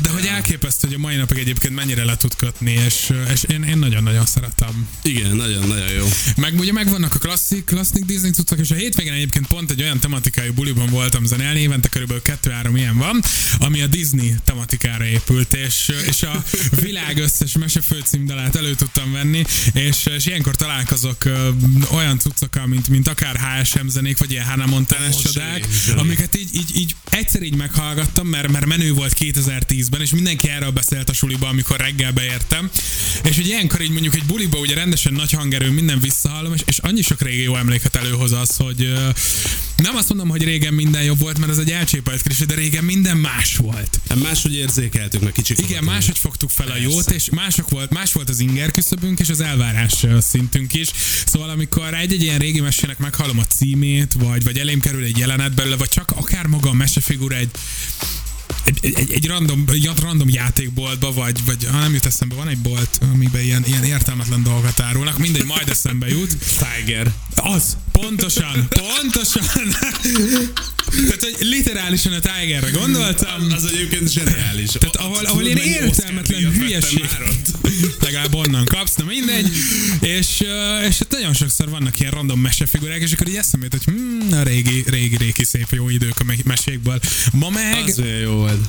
de 0.03 0.09
hogy 0.09 0.27
elképesztő, 0.27 0.87
hogy 0.87 0.97
a 0.97 1.01
mai 1.01 1.17
napig 1.17 1.39
egyébként 1.39 1.75
mennyire 1.75 2.05
le 2.05 2.17
tud 2.17 2.35
kötni, 2.35 2.73
és, 2.87 3.13
és 3.33 3.43
én, 3.43 3.63
én 3.63 3.79
nagyon-nagyon 3.79 4.27
szeretem. 4.27 4.89
Igen, 5.03 5.37
nagyon-nagyon 5.37 5.91
jó. 5.91 6.07
Meg 6.37 6.59
ugye 6.59 6.73
megvannak 6.73 7.15
a 7.15 7.19
klasszik, 7.19 7.65
klasszik 7.65 8.05
Disney 8.05 8.31
cuccok, 8.31 8.59
és 8.59 8.71
a 8.71 8.75
hétvégén 8.75 9.13
egyébként 9.13 9.47
pont 9.47 9.71
egy 9.71 9.83
olyan 9.83 10.01
tematikájú 10.01 10.53
buliban 10.53 10.87
voltam 10.91 11.25
zenélni, 11.25 11.61
évente 11.61 11.89
körülbelül 11.89 12.23
2-3 12.43 12.79
eseményen 12.85 12.97
van, 12.97 13.23
ami 13.59 13.81
a 13.81 13.87
Disney 13.87 14.35
tematikára 14.45 15.05
épült, 15.05 15.55
és, 15.55 15.93
és 16.07 16.23
a 16.23 16.45
világ 16.81 17.19
összes 17.19 17.53
mese 17.53 17.81
főcímdalát 17.81 18.57
elő 18.57 18.75
tudtam 18.75 19.13
venni, 19.13 19.45
és, 19.73 20.07
és 20.17 20.27
ilyenkor 20.27 20.57
találkozok 20.57 21.25
olyan 21.91 22.19
cuccokkal, 22.19 22.67
mint, 22.67 22.89
mint 22.89 23.09
akár 23.09 23.37
HSM 23.37 23.87
zenék, 23.87 24.19
vagy 24.19 24.31
ilyen 24.31 24.45
Hannah 24.45 24.69
Montana 24.69 25.15
csodák, 25.23 25.67
amiket 25.97 26.37
így, 26.37 26.55
így, 26.55 26.77
így 26.77 26.95
egyszer 27.11 27.43
így 27.43 27.57
meghallgattam, 27.57 28.27
mert, 28.27 28.49
mert 28.49 28.67
menő 28.67 28.93
volt 28.93 29.17
2010-ben, 29.19 30.01
és 30.01 30.11
mindenki 30.11 30.49
erről 30.49 30.71
beszélt 30.71 31.11
a 31.11 31.13
suliba, 31.13 31.49
amikor 31.49 31.77
reggel 31.77 32.13
beértem, 32.13 32.71
és 33.23 33.37
hogy 33.37 33.47
ilyenkor 33.47 33.81
így 33.81 33.91
mondjuk 33.91 34.15
egy 34.15 34.25
buliba 34.25 34.59
ugye 34.59 34.75
rendesen 34.75 35.13
nagy 35.13 35.33
hangerő, 35.33 35.71
minden 35.71 36.01
visszahallom, 36.01 36.53
és, 36.55 36.61
és 36.67 36.79
annyi 36.79 37.03
sok 37.03 37.23
régi 37.23 37.43
jó 37.43 37.57
emléket 37.57 37.97
előhoz 37.97 38.33
az, 38.33 38.57
hogy 38.57 38.93
nem 39.85 39.97
azt 39.97 40.09
mondom, 40.09 40.29
hogy 40.29 40.43
régen 40.43 40.75
minden 40.75 41.03
jobb 41.03 41.19
volt, 41.19 41.39
mert 41.39 41.51
ez 41.51 41.59
egy 41.59 41.71
elcsépelt 41.71 42.23
klisé, 42.23 42.45
de 42.45 42.55
régen 42.55 42.85
minden 42.85 43.17
más 43.17 43.57
volt. 43.57 44.01
Hát 44.09 44.23
máshogy 44.23 44.55
érzékeltük 44.55 45.21
meg 45.21 45.33
kicsit. 45.33 45.59
Igen, 45.59 45.85
máshogy 45.85 46.19
fogtuk 46.19 46.51
fel 46.51 46.69
a 46.71 46.77
jót, 46.77 47.11
és 47.11 47.29
mások 47.31 47.69
volt, 47.69 47.91
más 47.91 48.13
volt 48.13 48.29
az 48.29 48.41
inger 48.41 48.71
küszöbünk, 48.71 49.21
és 49.21 49.29
az 49.29 49.41
elvárás 49.41 50.07
szintünk 50.19 50.75
is. 50.75 50.91
Szóval 51.27 51.51
amikor 51.51 51.95
egy-egy 51.95 52.23
ilyen 52.23 52.39
régi 52.39 52.61
mesének 52.61 52.99
meghallom 52.99 53.39
a 53.39 53.47
címét, 53.47 54.13
vagy, 54.13 54.45
vagy 54.45 54.59
elém 54.59 54.81
kerül 54.81 55.05
egy 55.05 55.19
jelenet 55.19 55.55
belőle, 55.55 55.77
vagy 55.77 55.89
csak 55.89 56.11
akár 56.11 56.47
maga 56.47 56.69
a 56.69 56.75
mesefigura 56.75 57.37
egy 57.37 57.51
egy, 58.65 58.79
egy, 58.97 59.13
egy 59.13 59.27
random, 59.27 59.65
random 60.03 60.29
játékboltba, 60.29 61.13
vagy, 61.13 61.45
vagy 61.45 61.67
ha 61.71 61.79
nem 61.79 61.93
jut 61.93 62.05
eszembe, 62.05 62.35
van 62.35 62.49
egy 62.49 62.59
bolt, 62.59 62.99
amiben 63.13 63.43
ilyen, 63.43 63.65
ilyen 63.67 63.85
értelmetlen 63.85 64.43
dolgokat 64.43 64.81
árulnak, 64.81 65.19
mindegy, 65.19 65.45
majd 65.45 65.69
eszembe 65.69 66.09
jut. 66.09 66.37
Tiger. 66.59 67.13
Az, 67.35 67.77
pontosan, 67.93 68.69
pontosan. 68.69 69.77
Tehát, 70.91 71.23
hogy 71.23 71.37
literálisan 71.41 72.13
a 72.13 72.19
Tigerre 72.19 72.71
gondoltam. 72.71 73.51
Az 73.51 73.65
egyébként 73.65 74.13
zseniális. 74.13 74.71
Tehát 74.71 74.97
ahol, 74.97 75.25
ahol 75.25 75.43
ilyen 75.43 75.59
értelmetlen 75.59 76.53
hülyeség. 76.53 77.09
Legalább 78.01 78.35
onnan 78.35 78.65
kapsz, 78.65 78.95
na 78.95 79.05
mindegy. 79.05 79.49
És, 80.01 80.41
és 80.89 80.99
hát 80.99 81.11
nagyon 81.11 81.35
sokszor 81.35 81.69
vannak 81.71 82.01
ilyen 82.01 82.13
random 82.13 82.41
mesefigurák, 82.41 83.01
és 83.01 83.13
akkor 83.13 83.29
így 83.29 83.37
eszembe 83.37 83.67
hogy 83.71 83.95
hmm, 83.95 84.33
a 84.33 84.43
régi, 84.43 84.85
régi, 84.87 85.17
régi 85.17 85.45
szép 85.45 85.67
jó 85.71 85.89
idők 85.89 86.21
a 86.21 86.25
me- 86.25 86.45
mesékből. 86.45 87.01
Ma 87.33 87.51
meg, 87.51 87.83
Az 87.87 88.03
jó 88.23 88.33
volt. 88.33 88.69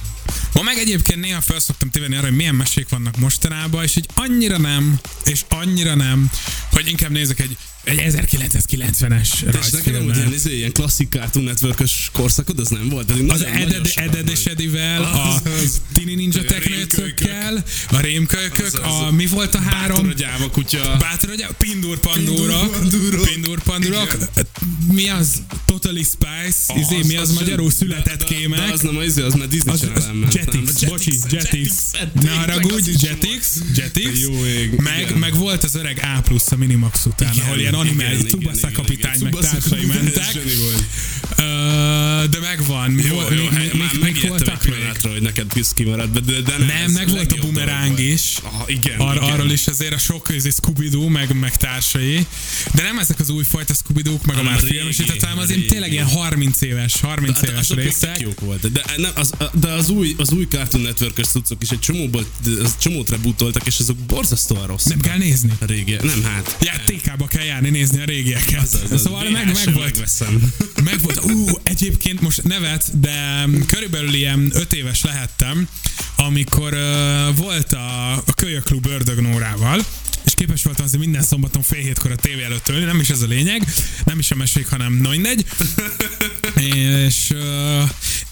Ma 0.53 0.61
meg 0.61 0.77
egyébként 0.77 1.19
néha 1.19 1.41
fel 1.41 1.59
szoktam 1.59 1.89
tévedni 1.89 2.15
arra, 2.15 2.27
hogy 2.27 2.35
milyen 2.35 2.55
mesék 2.55 2.89
vannak 2.89 3.17
mostanában, 3.17 3.83
és 3.83 3.95
így 3.95 4.05
annyira 4.13 4.57
nem, 4.57 4.99
és 5.25 5.41
annyira 5.49 5.95
nem, 5.95 6.29
hogy 6.71 6.87
inkább 6.87 7.11
nézek 7.11 7.39
egy, 7.39 7.57
egy 7.83 8.01
1990-es 8.05 9.21
És 9.21 9.39
neked 9.41 9.53
rajzfilmet. 9.53 10.15
ilyen, 10.15 10.33
izé, 10.33 10.55
ilyen 10.55 10.71
klasszik 10.71 11.09
Cartoon 11.09 11.45
network 11.45 11.83
korszakod, 12.13 12.59
az 12.59 12.67
nem 12.67 12.89
volt? 12.89 13.05
Pedig 13.05 13.29
Az 13.31 13.41
Eded, 13.41 13.91
Eded 13.95 14.29
és. 14.29 14.45
Edivel, 14.45 15.03
a. 15.03 15.41
Tini 15.93 16.15
Ninja 16.15 16.41
A 16.41 16.43
Teknőcökkel, 16.45 17.63
a 17.91 17.99
Rémkölykök, 17.99 18.65
Az, 18.65 18.73
az. 18.73 18.81
a 19.07 19.11
mi 19.11 19.25
volt 19.25 19.55
a 19.55 19.59
három? 19.59 19.95
Bátor 19.97 20.09
a 20.09 20.13
gyáva 20.13 20.49
kutya. 20.49 20.97
Bátor 20.99 21.29
a 21.29 21.35
gyá- 21.35 21.51
Pindur 21.57 21.99
Pandúra. 21.99 22.69
Pindur 23.23 23.61
Pandúrok. 23.63 24.17
Mi 24.91 25.09
az? 25.09 25.41
Totally 25.65 26.03
Spice. 26.03 26.79
Izé, 26.79 27.07
mi 27.07 27.15
az, 27.15 27.31
magyarul 27.33 27.71
született 27.71 28.23
kémek. 28.23 28.59
De 28.67 28.73
az 28.73 28.81
nem 28.81 28.97
az, 28.97 29.05
izé, 29.05 29.21
az 29.21 29.33
már 29.33 29.47
Disney 29.47 29.75
Channel? 29.77 30.24
Jetix, 30.31 30.83
bocsi, 30.83 31.19
Jetix. 31.29 31.91
Ne 32.21 32.29
haragudj, 32.29 32.91
Jetix, 32.99 33.61
Jetix. 33.75 34.21
Jó 34.21 34.45
ég, 34.45 34.71
Meg, 34.71 35.17
meg 35.17 35.35
volt 35.35 35.63
az 35.63 35.75
öreg 35.75 35.99
A 36.17 36.21
plusz 36.21 36.51
a 36.51 36.55
Minimax 36.55 37.05
után, 37.05 37.33
ahol 37.43 37.57
ilyen 37.59 37.85
igen, 37.85 38.25
Tsubasa 38.25 38.71
kapitány 38.71 39.19
meg 39.21 39.33
társai 39.33 39.85
mentek. 39.85 40.37
De 42.29 42.39
megvan. 42.39 42.99
Jó, 42.99 43.15
jó, 43.15 43.49
mi, 43.49 43.55
hát 43.55 43.73
mi, 43.73 43.79
már 43.79 43.91
egy 44.03 44.27
voltak 44.27 44.63
még? 44.63 44.73
pillanatra, 44.73 45.11
hogy 45.11 45.21
neked 45.21 45.45
pisz 45.53 45.71
kimarad, 45.73 46.19
de, 46.19 46.41
de 46.41 46.57
nem. 46.57 46.67
Nem, 46.67 46.91
meg 46.91 47.09
volt 47.09 47.31
a 47.31 47.35
bumeráng 47.41 47.99
is. 47.99 48.37
Aha, 48.43 48.63
igen, 48.67 48.99
Ar- 48.99 49.15
igen. 49.15 49.29
arról 49.29 49.51
is 49.51 49.67
azért 49.67 49.93
a 49.93 49.97
sok 49.97 50.23
közé 50.23 50.49
Scooby-Doo, 50.49 51.07
meg, 51.07 51.39
meg 51.39 51.57
társai. 51.57 52.25
De 52.73 52.83
nem 52.83 52.99
ezek 52.99 53.19
az 53.19 53.29
újfajta 53.29 53.73
scooby 53.73 54.01
meg 54.25 54.37
a 54.37 54.43
már 54.43 54.59
filmesített, 54.59 55.23
hanem 55.23 55.37
az 55.37 55.49
én 55.49 55.67
tényleg 55.67 55.91
ilyen 55.91 56.07
30 56.07 56.61
éves, 56.61 57.01
30 57.01 57.39
Hát 57.39 57.49
éves 57.49 57.67
még 57.67 57.85
részek. 57.85 58.19
jók 58.19 58.39
volt. 58.39 58.71
De, 58.71 58.83
nem, 58.97 59.11
az, 59.15 59.31
de 59.53 59.71
az 59.71 59.89
új, 59.89 60.15
az 60.17 60.31
új 60.31 60.45
Cartoon 60.49 60.83
Network-ös 60.83 61.27
cuccok 61.27 61.61
is 61.61 61.69
egy 61.69 61.79
csomóból, 61.79 62.25
az 62.63 62.77
csomót 62.77 63.09
rebutoltak, 63.09 63.67
és 63.67 63.79
azok 63.79 63.97
borzasztóan 63.97 64.67
rossz. 64.67 64.83
Nem 64.83 64.99
kell 64.99 65.17
nézni. 65.17 65.51
A 65.59 65.65
régi, 65.65 65.95
nem 66.01 66.23
hát. 66.23 66.57
Ja, 66.61 66.73
TK-ba 66.85 67.27
kell 67.27 67.43
járni 67.43 67.69
nézni 67.69 68.01
a 68.01 68.05
régieket. 68.05 68.61
Az, 68.61 68.79
az, 68.91 69.01
szóval 69.01 69.29
meg, 69.29 69.45
meg 69.45 69.73
volt. 69.73 69.85
Megveszem. 69.85 70.53
Meg 70.83 70.99
volt, 71.01 71.19
ú, 71.25 71.45
egyébként 71.63 72.21
most 72.21 72.43
nevet, 72.43 72.99
de 72.99 73.47
körülbelül 73.67 74.13
ilyen 74.13 74.51
öt 74.53 74.73
éves 74.73 75.03
lehettem, 75.03 75.67
amikor 76.15 76.73
uh, 76.73 77.35
volt 77.35 77.73
a, 77.73 78.11
a 78.13 78.33
Kölyöklub 78.35 78.87
Ördögnórával, 78.87 79.79
és 80.25 80.33
képes 80.33 80.63
voltam 80.63 80.85
azért 80.85 81.03
minden 81.03 81.21
szombaton 81.21 81.61
fél 81.61 81.81
hétkor 81.81 82.11
a 82.11 82.15
tévé 82.15 82.43
előtt 82.43 82.69
ülni, 82.69 82.85
nem 82.85 82.99
is 82.99 83.09
ez 83.09 83.21
a 83.21 83.27
lényeg, 83.27 83.63
nem 84.03 84.19
is 84.19 84.31
a 84.31 84.35
mesék, 84.35 84.67
hanem 84.67 84.93
no 84.93 85.09
mindegy. 85.09 85.45
és, 87.05 87.33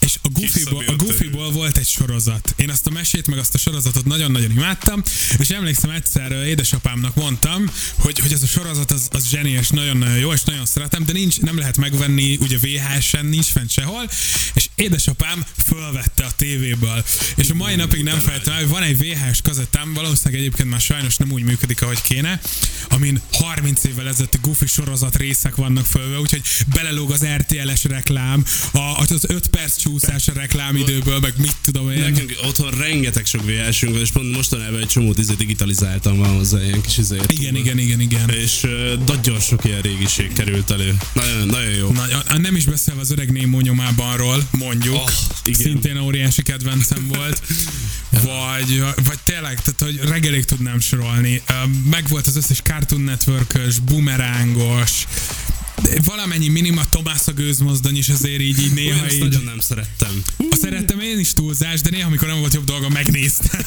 és 0.04 0.18
a 0.22 0.28
Goofy-ból, 0.28 0.84
a 0.86 0.96
Goofy-ból 0.96 1.50
volt 1.50 1.76
egy 1.76 1.86
sorozat. 1.86 2.54
Én 2.56 2.70
azt 2.70 2.86
a 2.86 2.90
mesét, 2.90 3.26
meg 3.26 3.38
azt 3.38 3.54
a 3.54 3.58
sorozatot 3.58 4.04
nagyon-nagyon 4.04 4.50
imádtam, 4.50 5.02
és 5.38 5.48
emlékszem 5.48 5.90
egyszer 5.90 6.32
édesapámnak 6.32 7.14
mondtam, 7.14 7.70
hogy, 7.94 8.18
hogy 8.18 8.32
ez 8.32 8.42
a 8.42 8.46
sorozat 8.46 8.90
az, 8.90 9.08
az 9.10 9.28
zseniás, 9.28 9.68
nagyon 9.68 10.18
jó, 10.18 10.32
és 10.32 10.42
nagyon 10.42 10.66
szeretem, 10.66 11.04
de 11.04 11.12
nincs, 11.12 11.40
nem 11.40 11.58
lehet 11.58 11.76
megvenni, 11.76 12.36
ugye 12.40 12.58
VHS-en 12.58 13.26
nincs 13.26 13.46
fent 13.46 13.70
sehol, 13.70 14.10
és 14.54 14.68
édesapám 14.74 15.44
fölvette 15.66 16.24
a 16.24 16.30
tévéből. 16.36 17.04
És 17.36 17.50
a 17.50 17.54
mai 17.54 17.74
napig 17.74 18.02
nem 18.02 18.18
felejtem 18.18 18.52
el, 18.52 18.58
hogy 18.58 18.68
van 18.68 18.82
egy 18.82 18.98
VHS 18.98 19.42
kazettám, 19.42 19.94
valószínűleg 19.94 20.40
egyébként 20.40 20.70
már 20.70 20.80
sajnos 20.80 21.16
nem 21.16 21.32
úgy 21.32 21.42
működik, 21.42 21.82
ahogy 21.82 22.02
kéne, 22.02 22.40
amin 22.88 23.20
30 23.32 23.84
évvel 23.84 24.08
ezelőtti 24.08 24.38
Goofy 24.42 24.66
sorozat 24.66 25.16
részek 25.16 25.54
vannak 25.54 25.86
fölve, 25.86 26.18
úgyhogy 26.18 26.42
belelóg 26.74 27.10
az 27.10 27.24
RTL-es 27.24 27.84
reklám, 27.84 28.44
a, 28.72 28.78
az 28.78 29.24
5 29.26 29.46
perc 29.46 29.76
csúszás 30.00 30.28
a 30.28 30.32
reklámidőből, 30.32 31.18
meg 31.20 31.34
mit 31.38 31.56
tudom 31.62 31.90
én. 31.90 31.98
Nekünk 31.98 32.38
otthon 32.44 32.70
rengeteg 32.70 33.26
sok 33.26 33.44
van, 33.80 34.00
és 34.00 34.10
pont 34.10 34.36
mostanában 34.36 34.80
egy 34.80 34.86
csomót 34.86 35.18
izé 35.18 35.34
digitalizáltam 35.34 36.16
van 36.16 36.36
hozzá, 36.36 36.62
ilyen 36.62 36.80
kis 36.80 36.98
izé. 36.98 37.16
Igen, 37.26 37.56
igen, 37.56 37.78
igen, 37.78 38.00
igen. 38.00 38.28
És 38.28 38.62
uh, 38.62 39.04
nagyon 39.06 39.40
sok 39.40 39.64
ilyen 39.64 39.80
régiség 39.80 40.32
került 40.32 40.70
elő. 40.70 40.96
Nagyon, 41.12 41.46
nagyon 41.46 41.70
jó. 41.70 41.90
Nagyon, 41.90 42.40
nem 42.40 42.56
is 42.56 42.64
beszélve 42.64 43.00
az 43.00 43.10
öreg 43.10 43.32
Némó 43.32 43.60
nyomában 43.60 44.46
mondjuk, 44.50 44.94
Oh, 44.94 45.10
igen. 45.44 45.60
szintén 45.60 45.98
óriási 45.98 46.42
kedvencem 46.42 47.06
volt, 47.08 47.42
vagy, 48.10 48.84
vagy 49.04 49.18
tényleg, 49.24 49.62
tehát 49.62 49.80
hogy 49.80 50.08
reggelig 50.08 50.44
tudnám 50.44 50.80
sorolni. 50.80 51.42
Meg 51.90 52.08
volt 52.08 52.26
az 52.26 52.36
összes 52.36 52.60
Cartoon 52.60 53.00
Network-ös, 53.00 53.78
bumerángos, 53.78 54.90
de 54.90 55.63
valamennyi 56.04 56.48
minima 56.48 56.84
Tomás 56.88 57.20
a 57.26 57.32
gőzmozdony 57.32 57.96
is 57.96 58.08
azért 58.08 58.40
így, 58.40 58.58
így 58.60 58.72
néha 58.72 58.94
Olyan, 58.94 59.10
így. 59.10 59.18
nagyon 59.18 59.42
nem 59.42 59.58
szerettem. 59.58 60.22
A 60.50 60.56
szerettem 60.56 61.00
én 61.00 61.18
is 61.18 61.32
túlzás, 61.32 61.80
de 61.80 61.90
néha, 61.90 62.06
amikor 62.06 62.28
nem 62.28 62.38
volt 62.38 62.54
jobb 62.54 62.64
dolga, 62.64 62.88
megnéztem. 62.88 63.60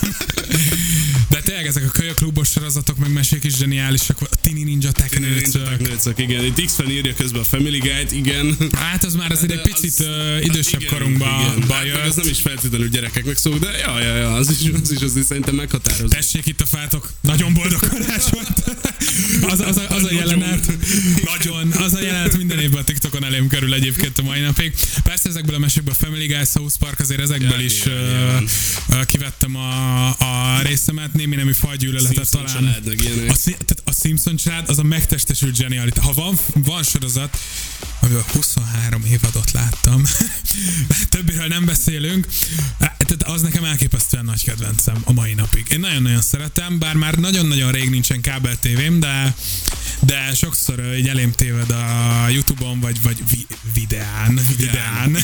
De 1.30 1.37
tényleg 1.48 1.66
ezek 1.68 1.84
a 1.86 1.90
kölyöklubos 1.92 2.48
sorozatok, 2.50 2.98
meg 2.98 3.12
mesék 3.14 3.44
is 3.44 3.56
zseniálisak. 3.56 4.18
A 4.22 4.36
Tini 4.42 4.64
Ninja 4.64 4.92
Teknőcök. 4.92 6.18
Igen. 6.20 6.46
Itt 6.46 6.66
X-Fen 6.66 6.90
írja 6.92 7.14
közben 7.14 7.42
a 7.42 7.44
Family 7.44 7.78
Guide, 7.78 8.08
igen. 8.12 8.58
Hát 8.76 9.04
az 9.04 9.14
már 9.16 9.32
azért 9.32 9.52
egy 9.52 9.62
picit 9.62 9.92
az- 10.00 10.00
ö, 10.06 10.38
idősebb 10.40 10.82
igen, 10.82 10.94
korunkba 10.94 11.26
igen. 11.26 11.68
ba 11.68 11.74
Hát 11.74 11.84
meg 11.84 11.94
jött. 11.94 12.06
az 12.06 12.16
nem 12.16 12.28
is 12.30 12.40
feltétlenül 12.40 12.88
gyerekeknek 12.90 13.38
szól, 13.38 13.58
de 13.58 13.72
ja, 13.78 14.00
ja, 14.02 14.16
ja, 14.16 14.34
az 14.34 14.50
is, 14.50 14.70
az 14.84 14.92
is 14.92 15.02
azért 15.02 15.26
szerintem 15.26 15.56
meghatározó. 15.56 16.08
Tessék 16.08 16.46
itt 16.46 16.62
a 16.62 16.66
fátok, 16.66 17.12
nagyon 17.22 17.54
boldog 17.54 17.80
karácsonyt. 17.80 18.64
Az, 19.42 19.60
az, 19.60 19.78
a, 19.78 19.86
az 19.90 20.04
a 20.04 20.12
jelenet, 20.12 20.72
nagyon, 21.38 21.72
az 21.72 21.94
a 21.94 22.02
jelenet 22.02 22.38
minden 22.38 22.60
évben 22.60 22.82
a 22.82 22.84
TikTokon 22.84 23.24
elém 23.26 23.48
kerül 23.48 23.74
egyébként 23.74 24.18
a 24.18 24.22
mai 24.22 24.40
napig. 24.40 24.74
Persze 25.04 25.30
ezekből 25.30 25.56
a 25.56 25.60
mesékből 25.60 25.94
a 26.00 26.04
Family 26.06 26.26
Guy, 26.26 26.46
South 26.54 26.76
Park, 26.80 27.00
azért 27.00 27.20
ezekből 27.22 27.60
Ja, 27.60 27.66
is 27.66 27.84
nyilván. 27.84 28.48
ö, 28.90 29.06
kivettem 29.06 29.56
a, 29.56 30.08
a 30.08 30.62
részemet, 30.62 31.14
némi 31.14 31.36
nemű 31.38 31.52
fajgyűlöletet 31.52 32.38
ilyenek. 33.00 33.30
A, 33.30 33.36
tehát 33.44 33.82
a 33.84 33.92
Simpson 33.92 34.36
család 34.36 34.70
az 34.70 34.80
a 34.80 34.84
megtestesült 34.84 35.56
zsenialitás. 35.56 36.06
Ha 36.06 36.14
van, 36.14 36.38
van 36.54 36.84
sorozat, 36.84 37.38
amiből 38.02 38.26
23 38.32 39.06
évadot 39.06 39.52
láttam, 39.52 40.04
többiről 41.10 41.48
nem 41.48 41.66
beszélünk, 41.66 42.28
tehát 43.08 43.36
az 43.36 43.42
nekem 43.42 43.64
elképesztően 43.64 44.26
nagy 44.26 44.44
kedvencem 44.44 44.96
a 45.04 45.12
mai 45.12 45.34
napig. 45.34 45.66
Én 45.72 45.80
nagyon-nagyon 45.80 46.22
szeretem, 46.22 46.80
bár 46.80 46.96
már 46.96 47.14
nagyon-nagyon 47.16 47.72
rég 47.72 47.90
nincsen 47.90 48.22
kábel 48.22 48.60
tévém, 48.60 49.00
de, 49.00 49.36
de 50.00 50.32
sokszor 50.36 50.80
ö, 50.80 50.96
így 50.96 51.08
elém 51.08 51.32
téved 51.32 51.70
a 51.70 52.28
Youtube-on, 52.30 52.80
vagy, 52.80 53.02
vagy 53.02 53.18
vi- 53.30 53.48
videán, 53.74 54.40
videán, 54.58 55.18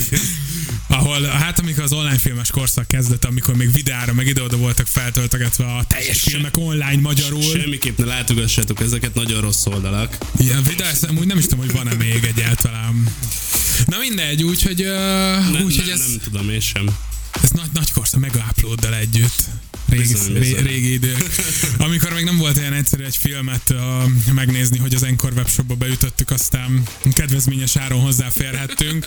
ahol 0.88 1.22
hát 1.22 1.58
amikor 1.58 1.82
az 1.82 1.92
online 1.92 2.18
filmes 2.18 2.50
korszak 2.50 2.88
kezdett, 2.88 3.24
amikor 3.24 3.56
még 3.56 3.72
videára, 3.72 4.12
meg 4.12 4.26
ide-oda 4.26 4.56
voltak 4.56 4.86
feltöltögetve 4.86 5.64
a 5.64 5.84
teljes 5.84 6.18
Se- 6.18 6.30
filmek 6.30 6.56
online 6.56 7.00
magyarul. 7.00 7.42
Semmiképp 7.42 7.98
ne 7.98 8.04
látogassátok 8.04 8.80
ezeket, 8.80 9.14
nagyon 9.14 9.40
rossz 9.40 9.66
oldalak. 9.66 10.18
Ilyen 10.38 10.62
videó, 10.62 10.86
ezt 10.86 11.04
amúgy 11.04 11.26
nem 11.26 11.38
is 11.38 11.44
tudom, 11.44 11.58
hogy 11.58 11.72
van-e 11.72 11.94
még 11.94 12.24
egyáltalán. 12.24 13.08
Na 13.86 13.98
mindegy, 13.98 14.42
úgyhogy, 14.42 14.80
uh, 14.82 14.88
Nem, 15.52 15.62
úgyhogy 15.64 15.86
nem, 15.86 15.94
ez, 15.94 16.06
nem 16.08 16.18
tudom, 16.22 16.50
én 16.50 16.60
sem. 16.60 16.96
Ez 17.42 17.50
nagy, 17.50 17.70
nagy 17.72 17.92
korszak, 17.92 18.20
meg 18.20 18.32
uploaddal 18.50 18.94
együtt. 18.94 19.44
Régi, 19.88 20.02
Bizony, 20.12 20.32
ré, 20.32 20.38
bizony. 20.38 20.64
régi 20.64 20.92
idők. 20.92 21.26
Amikor 21.78 22.12
még 22.12 22.24
nem 22.24 22.36
volt 22.38 22.56
olyan 22.56 22.72
egyszerű 22.72 23.04
egy 23.04 23.16
filmet 23.16 23.70
uh, 23.70 24.32
megnézni, 24.32 24.78
hogy 24.78 24.94
az 24.94 25.02
Encore 25.02 25.34
webshopba 25.34 25.74
beütöttük, 25.74 26.30
aztán 26.30 26.82
kedvezményes 27.12 27.76
áron 27.76 28.00
hozzáférhettünk. 28.00 29.06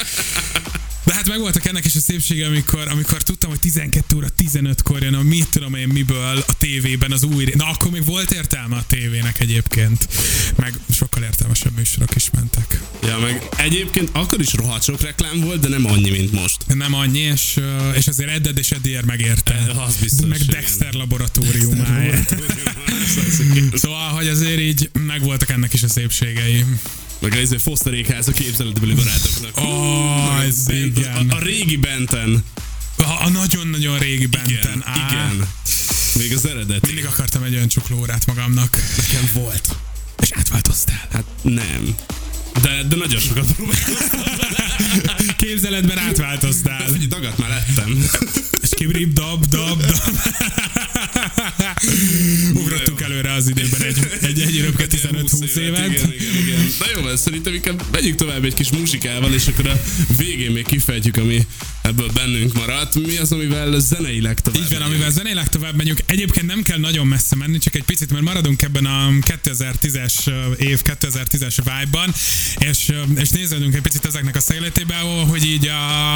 De 1.07 1.13
hát 1.13 1.27
megvoltak 1.27 1.65
ennek 1.65 1.85
is 1.85 1.95
a 1.95 1.99
szépsége, 1.99 2.45
amikor, 2.45 2.87
amikor 2.87 3.23
tudtam, 3.23 3.49
hogy 3.49 3.59
12 3.59 4.15
óra 4.15 4.27
15-kor 4.37 5.01
jön, 5.03 5.13
a 5.13 5.21
mit 5.21 5.47
tudom 5.49 5.75
én 5.75 5.87
miből 5.87 6.43
a 6.47 6.53
tévében 6.57 7.11
az 7.11 7.23
új... 7.23 7.45
Na 7.53 7.65
akkor 7.65 7.91
még 7.91 8.05
volt 8.05 8.31
értelme 8.31 8.75
a 8.75 8.83
tévének 8.87 9.39
egyébként. 9.39 10.07
Meg 10.55 10.73
sokkal 10.91 11.23
értelmesebb 11.23 11.75
műsorok 11.75 12.15
is 12.15 12.29
mentek. 12.31 12.81
Ja, 13.03 13.19
meg 13.19 13.47
egyébként 13.57 14.09
akkor 14.11 14.39
is 14.39 14.53
rohadt 14.53 14.83
sok 14.83 15.01
reklám 15.01 15.39
volt, 15.39 15.59
de 15.59 15.67
nem 15.67 15.85
annyi, 15.85 16.09
mint 16.09 16.31
most. 16.31 16.57
Nem 16.67 16.93
annyi, 16.93 17.19
és, 17.19 17.59
és 17.95 18.07
azért 18.07 18.29
Edded 18.29 18.57
és 18.57 18.71
Eddier 18.71 19.03
megérte. 19.03 19.53
Eh, 19.53 19.83
az 19.85 19.95
biztos, 19.95 20.27
Meg 20.27 20.39
igen. 20.39 20.55
Dexter 20.55 20.93
laboratóriumája. 20.93 22.19
Szóval, 23.73 24.09
hogy 24.09 24.27
azért 24.27 24.59
így 24.59 24.89
megvoltak 25.07 25.49
ennek 25.49 25.73
is 25.73 25.83
a 25.83 25.87
szépségei. 25.87 26.65
Meg 27.19 27.33
a 27.33 27.39
izé 27.39 27.57
Fosterékház 27.57 28.27
a 28.27 28.31
képzeletbeli 28.31 28.93
barátoknak. 28.93 29.57
Ó, 29.59 30.41
ez 30.41 30.65
Bent- 30.65 30.97
igen. 30.97 31.29
A, 31.29 31.35
a 31.35 31.39
régi 31.39 31.77
Benten. 31.77 32.43
A, 32.97 33.03
a 33.03 33.29
nagyon-nagyon 33.29 33.99
régi 33.99 34.23
Igen, 34.23 34.29
benten. 34.29 34.81
Á, 34.85 35.07
igen. 35.09 35.47
Még 36.17 36.33
az 36.33 36.45
eredet. 36.45 36.85
Mindig 36.85 37.05
akartam 37.05 37.43
egy 37.43 37.53
olyan 37.53 37.67
csuklórát 37.67 38.25
magamnak. 38.25 38.77
Nekem 38.97 39.29
volt. 39.33 39.75
És 40.19 40.31
átváltoztál. 40.35 41.07
Hát 41.11 41.23
nem. 41.41 41.95
De, 42.61 42.83
de 42.89 42.95
nagyon 42.95 43.19
sokat 43.19 43.45
próbáltam. 43.51 44.05
Képzeletben 45.37 45.97
átváltoztál. 45.97 46.93
Egy 46.93 47.07
dagat 47.07 47.37
már 47.37 47.49
lettem. 47.49 48.09
És 48.61 48.69
kibrib, 48.75 49.13
dab, 49.13 49.45
dab, 49.45 49.85
dab. 49.85 49.99
Ugrottunk 52.61 53.01
előre 53.01 53.33
az 53.33 53.47
időben 53.47 53.81
egy, 53.81 54.07
egy, 54.21 54.36
egy 54.47 54.61
röpke 54.61 54.85
15-20 54.89 55.55
évet. 55.55 55.91
Igen, 55.91 56.13
igen, 56.13 56.35
igen. 56.45 56.67
Na 56.79 56.85
jó, 56.95 57.01
van, 57.01 57.17
szerintem 57.17 57.53
inkább 57.53 57.83
megyünk 57.91 58.15
tovább 58.15 58.43
egy 58.43 58.53
kis 58.53 58.69
muzsikával, 58.69 59.33
és 59.33 59.47
akkor 59.47 59.67
a 59.67 59.81
végén 60.17 60.51
még 60.51 60.65
kifejtjük 60.65 61.17
a 61.17 61.23
mi 61.23 61.45
ebből 61.81 62.09
bennünk 62.13 62.53
maradt. 62.53 62.95
Mi 62.95 63.17
az, 63.17 63.31
amivel 63.31 63.79
zeneileg 63.79 64.39
tovább 64.41 64.61
Így 64.61 64.69
van, 64.69 64.79
megyünk? 64.79 64.93
amivel 64.93 65.11
zeneileg 65.11 65.49
tovább 65.49 65.75
megyünk. 65.75 65.99
Egyébként 66.05 66.45
nem 66.45 66.61
kell 66.61 66.77
nagyon 66.77 67.07
messze 67.07 67.35
menni, 67.35 67.57
csak 67.57 67.75
egy 67.75 67.83
picit, 67.83 68.11
mert 68.11 68.23
maradunk 68.23 68.61
ebben 68.61 68.85
a 68.85 69.09
2010-es 69.09 70.13
év, 70.59 70.81
2010-es 70.83 71.57
vibe-ban, 71.57 72.13
és, 72.59 72.91
és 73.19 73.29
nézzünk 73.29 73.75
egy 73.75 73.81
picit 73.81 74.05
ezeknek 74.05 74.35
a 74.35 74.39
szegletébe, 74.39 74.95
hogy 75.29 75.45
így 75.45 75.67
a, 75.67 76.15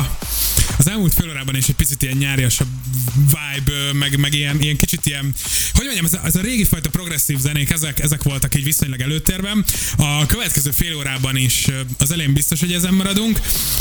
az 0.77 0.89
elmúlt 0.89 1.13
fél 1.13 1.29
órában 1.29 1.55
is 1.55 1.67
egy 1.67 1.75
picit 1.75 2.01
ilyen 2.01 2.17
nyáriasabb 2.17 2.67
vibe, 3.15 3.93
meg, 3.93 4.17
meg 4.19 4.33
ilyen, 4.33 4.61
ilyen 4.61 4.77
kicsit 4.77 5.05
ilyen, 5.05 5.33
hogy 5.71 5.85
mondjam, 5.85 6.05
ez 6.05 6.13
a, 6.13 6.21
ez 6.25 6.35
a 6.35 6.41
régi 6.41 6.63
fajta 6.63 6.89
progresszív 6.89 7.39
zenék, 7.39 7.69
ezek, 7.69 7.99
ezek 7.99 8.20
voltak 8.23 8.55
így 8.55 8.63
viszonylag 8.63 9.01
előtérben. 9.01 9.65
A 9.97 10.25
következő 10.25 10.71
fél 10.71 10.95
órában 10.95 11.35
is 11.35 11.67
az 11.99 12.11
elején 12.11 12.33
biztos, 12.33 12.59
hogy 12.59 12.73
ezen 12.73 12.93
maradunk, 12.93 13.39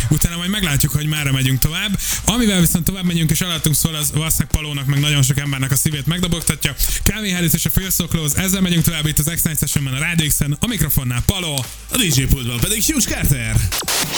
utána 0.09 0.37
majd 0.37 0.51
meglátjuk, 0.51 0.93
hogy 0.93 1.07
merre 1.07 1.33
megyünk 1.33 1.59
tovább. 1.59 1.99
Amivel 2.25 2.61
viszont 2.61 2.85
tovább 2.85 3.05
megyünk 3.05 3.31
és 3.31 3.41
alattunk 3.41 3.75
szól, 3.75 3.95
az 3.95 4.13
valószínűleg 4.13 4.53
Palónak, 4.53 4.87
meg 4.87 5.01
nagyon 5.01 5.23
sok 5.23 5.39
embernek 5.39 5.71
a 5.71 5.77
szívét 5.77 6.07
megdobogtatja. 6.07 6.75
Kávé 7.03 7.31
Harris 7.31 7.53
és 7.53 7.65
a 7.65 8.07
Close, 8.09 8.37
ezzel 8.43 8.61
megyünk 8.61 8.85
tovább 8.85 9.07
itt 9.07 9.19
az 9.19 9.31
X-Night 9.35 9.59
Sessionben 9.59 9.95
a 9.95 9.99
Radio 9.99 10.27
X-en, 10.27 10.57
a 10.61 10.67
mikrofonnál 10.67 11.23
Paló. 11.27 11.65
A 11.91 11.97
DJ 11.97 12.23
pultban 12.23 12.61
pedig 12.61 12.85
Hughes 12.85 13.05
Carter. 13.05 13.57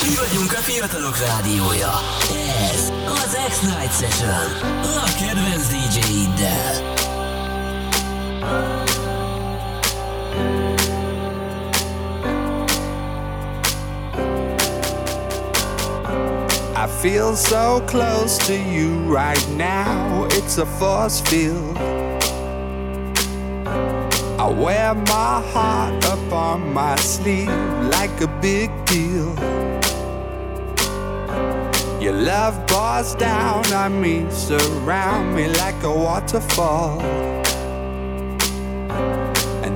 Mi 0.09 0.15
vagyunk 0.27 0.53
a 0.53 0.61
fiatalok 0.61 1.19
rádiója. 1.19 2.01
Ez 2.73 2.81
az 3.07 3.37
X-Night 3.49 3.99
Session. 4.01 4.47
A 4.83 5.05
kedvenc 5.19 5.67
DJ-iddel. 5.67 6.93
I 16.83 16.89
feel 16.89 17.37
so 17.37 17.81
close 17.87 18.37
to 18.49 18.59
you 18.59 18.99
right 19.03 19.49
now, 19.51 20.25
it's 20.33 20.59
a 20.59 20.67
force 20.67 21.21
field. 21.21 21.79
I 24.37 24.49
wear 24.51 24.93
my 24.93 25.41
heart 25.53 26.05
up 26.07 26.33
on 26.33 26.75
my 26.75 26.97
sleeve 26.97 27.47
like 27.97 28.21
a 28.21 28.27
big 28.41 28.69
deal. 28.87 29.33
Your 32.03 32.15
love 32.15 32.67
pours 32.67 33.15
down 33.15 33.65
on 33.73 34.01
me, 34.01 34.29
surround 34.31 35.37
me 35.37 35.47
like 35.63 35.81
a 35.85 35.95
waterfall. 35.95 36.99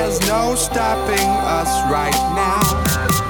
There's 0.00 0.20
no 0.26 0.54
stopping 0.54 1.28
us 1.44 1.68
right 1.92 2.10
now. 2.34 3.29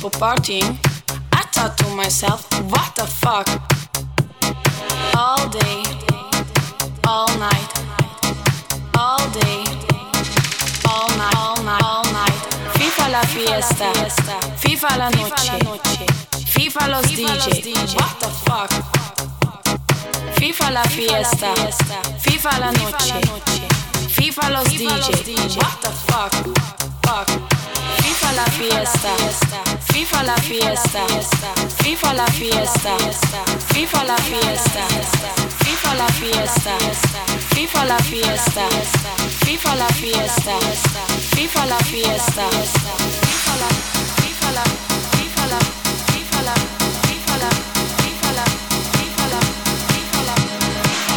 People 0.00 0.18
partying, 0.18 0.78
I 1.30 1.42
thought 1.52 1.76
to 1.76 1.86
myself, 1.90 2.48
what 2.72 2.96
the 2.96 3.04
fuck? 3.04 3.46
All 5.14 5.46
day, 5.50 5.82
all 7.06 7.28
night, 7.36 7.68
all 8.96 9.28
day, 9.28 9.60
all 10.88 11.08
night, 11.20 11.36
all 11.36 11.62
night, 11.64 11.82
all 11.84 12.04
night. 12.16 12.40
FIFA 12.80 13.10
la 13.10 13.22
fiesta, 13.24 13.92
FIFA 14.56 14.96
la 14.96 15.10
noche, 15.10 16.06
FIFA 16.46 16.88
los 16.88 17.04
DJ. 17.04 17.94
What 17.94 18.20
the 18.20 18.30
fuck? 18.46 18.70
FIFA 20.38 20.70
la 20.70 20.84
fiesta, 20.84 21.52
FIFA 22.20 22.58
la 22.58 22.72
noche, 22.72 23.20
FIFA 24.08 24.48
los 24.48 24.64
DJ. 24.64 25.58
What 25.58 25.82
the 25.82 25.90
fuck? 25.90 26.89
Fuck. 27.02 27.28
FIFA 28.02 28.32
la 28.32 28.44
fiesta, 28.44 29.10
FIFA 29.92 30.22
la 30.22 30.36
fiesta, 30.36 31.06
FIFA 31.82 32.12
la 32.14 32.26
fiesta, 32.26 32.96
FIFA 33.72 34.04
la 34.04 34.16
fiesta, 34.16 34.86
FIFA 35.64 35.94
la 35.94 36.06
fiesta, 36.08 36.78
FIFA 37.58 37.84
la 37.84 37.98
fiesta, 37.98 38.68
FIFA 39.44 39.74
la 39.76 39.88
fiesta, 39.88 40.58
FIFA 41.34 41.66
la 41.66 41.78
fiesta, 41.78 42.50
FIFA 42.50 43.54
la, 43.56 43.68
FIFA 44.18 44.50
la, 44.52 44.64
FIFA 44.96 45.46
la, 45.46 45.58
FIFA 46.10 46.40
la, 46.42 46.42
FIFA 46.42 46.42
la, 46.42 46.54
FIFA 47.06 47.36
la, 47.38 48.44
FIFA 48.96 49.26
la, 49.30 49.44
FIFA 49.90 50.14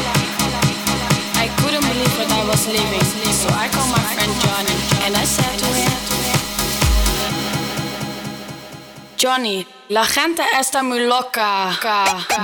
la, 0.03 1.43
I 1.43 1.47
couldn't 1.57 1.85
believe 1.85 2.17
what 2.17 2.31
I 2.31 2.43
was 2.47 2.67
living, 2.67 3.03
so 3.33 3.49
I 3.49 3.67
called 3.69 3.91
my 3.91 4.03
friend 4.13 4.33
Johnny 4.41 4.75
and 5.05 5.15
I 5.17 5.25
said 5.25 5.62
Johnny, 9.23 9.65
la 9.87 10.03
gente 10.03 10.43
está 10.59 10.83
muy 10.83 10.99
loca. 10.99 11.79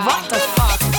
What 0.06 0.30
the 0.30 0.36
fuck? 0.36 0.99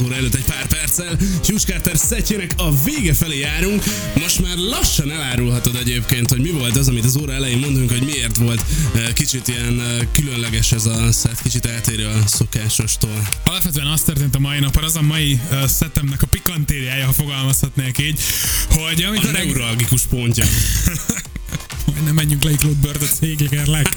9 0.00 0.12
óra 0.12 0.14
előtt 0.14 0.34
egy 0.34 0.44
pár 0.44 0.66
perccel. 0.66 1.16
Hughes 1.44 1.64
Carter 1.64 1.96
szetjének 1.96 2.52
a 2.56 2.82
vége 2.84 3.14
felé 3.14 3.38
járunk. 3.38 3.84
Most 4.14 4.40
már 4.40 4.56
lassan 4.56 5.10
elárulhatod 5.10 5.76
egyébként, 5.76 6.28
hogy 6.28 6.40
mi 6.40 6.50
volt 6.50 6.76
az, 6.76 6.88
amit 6.88 7.04
az 7.04 7.16
óra 7.16 7.32
elején 7.32 7.58
mondunk, 7.58 7.90
hogy 7.90 8.02
miért 8.02 8.36
volt 8.36 8.64
eh, 8.94 9.12
kicsit 9.12 9.48
ilyen 9.48 9.80
eh, 9.80 9.98
különleges 10.12 10.72
ez 10.72 10.86
a 10.86 11.12
szett, 11.12 11.42
kicsit 11.42 11.66
eltérő 11.66 12.06
a 12.06 12.26
szokásostól. 12.26 13.28
Alapvetően 13.44 13.86
az 13.86 14.02
történt 14.02 14.34
a 14.34 14.38
mai 14.38 14.58
napon, 14.58 14.84
az 14.84 14.96
a 14.96 15.02
mai 15.02 15.40
uh, 15.50 15.66
szettemnek 15.66 16.22
a 16.22 16.26
pikantériája, 16.26 17.06
ha 17.06 17.12
fogalmazhatnék 17.12 17.98
így, 17.98 18.20
hogy 18.68 19.02
A 19.02 19.08
amikor 19.08 19.30
reg- 19.32 19.46
neuralgikus 19.46 20.02
pontja. 20.02 20.44
Nem 22.04 22.14
menjünk 22.14 22.42
le 22.42 22.50
itt 22.50 22.62
Lutbird 22.62 23.02
a 23.02 23.06
cégégerlek. 23.06 23.88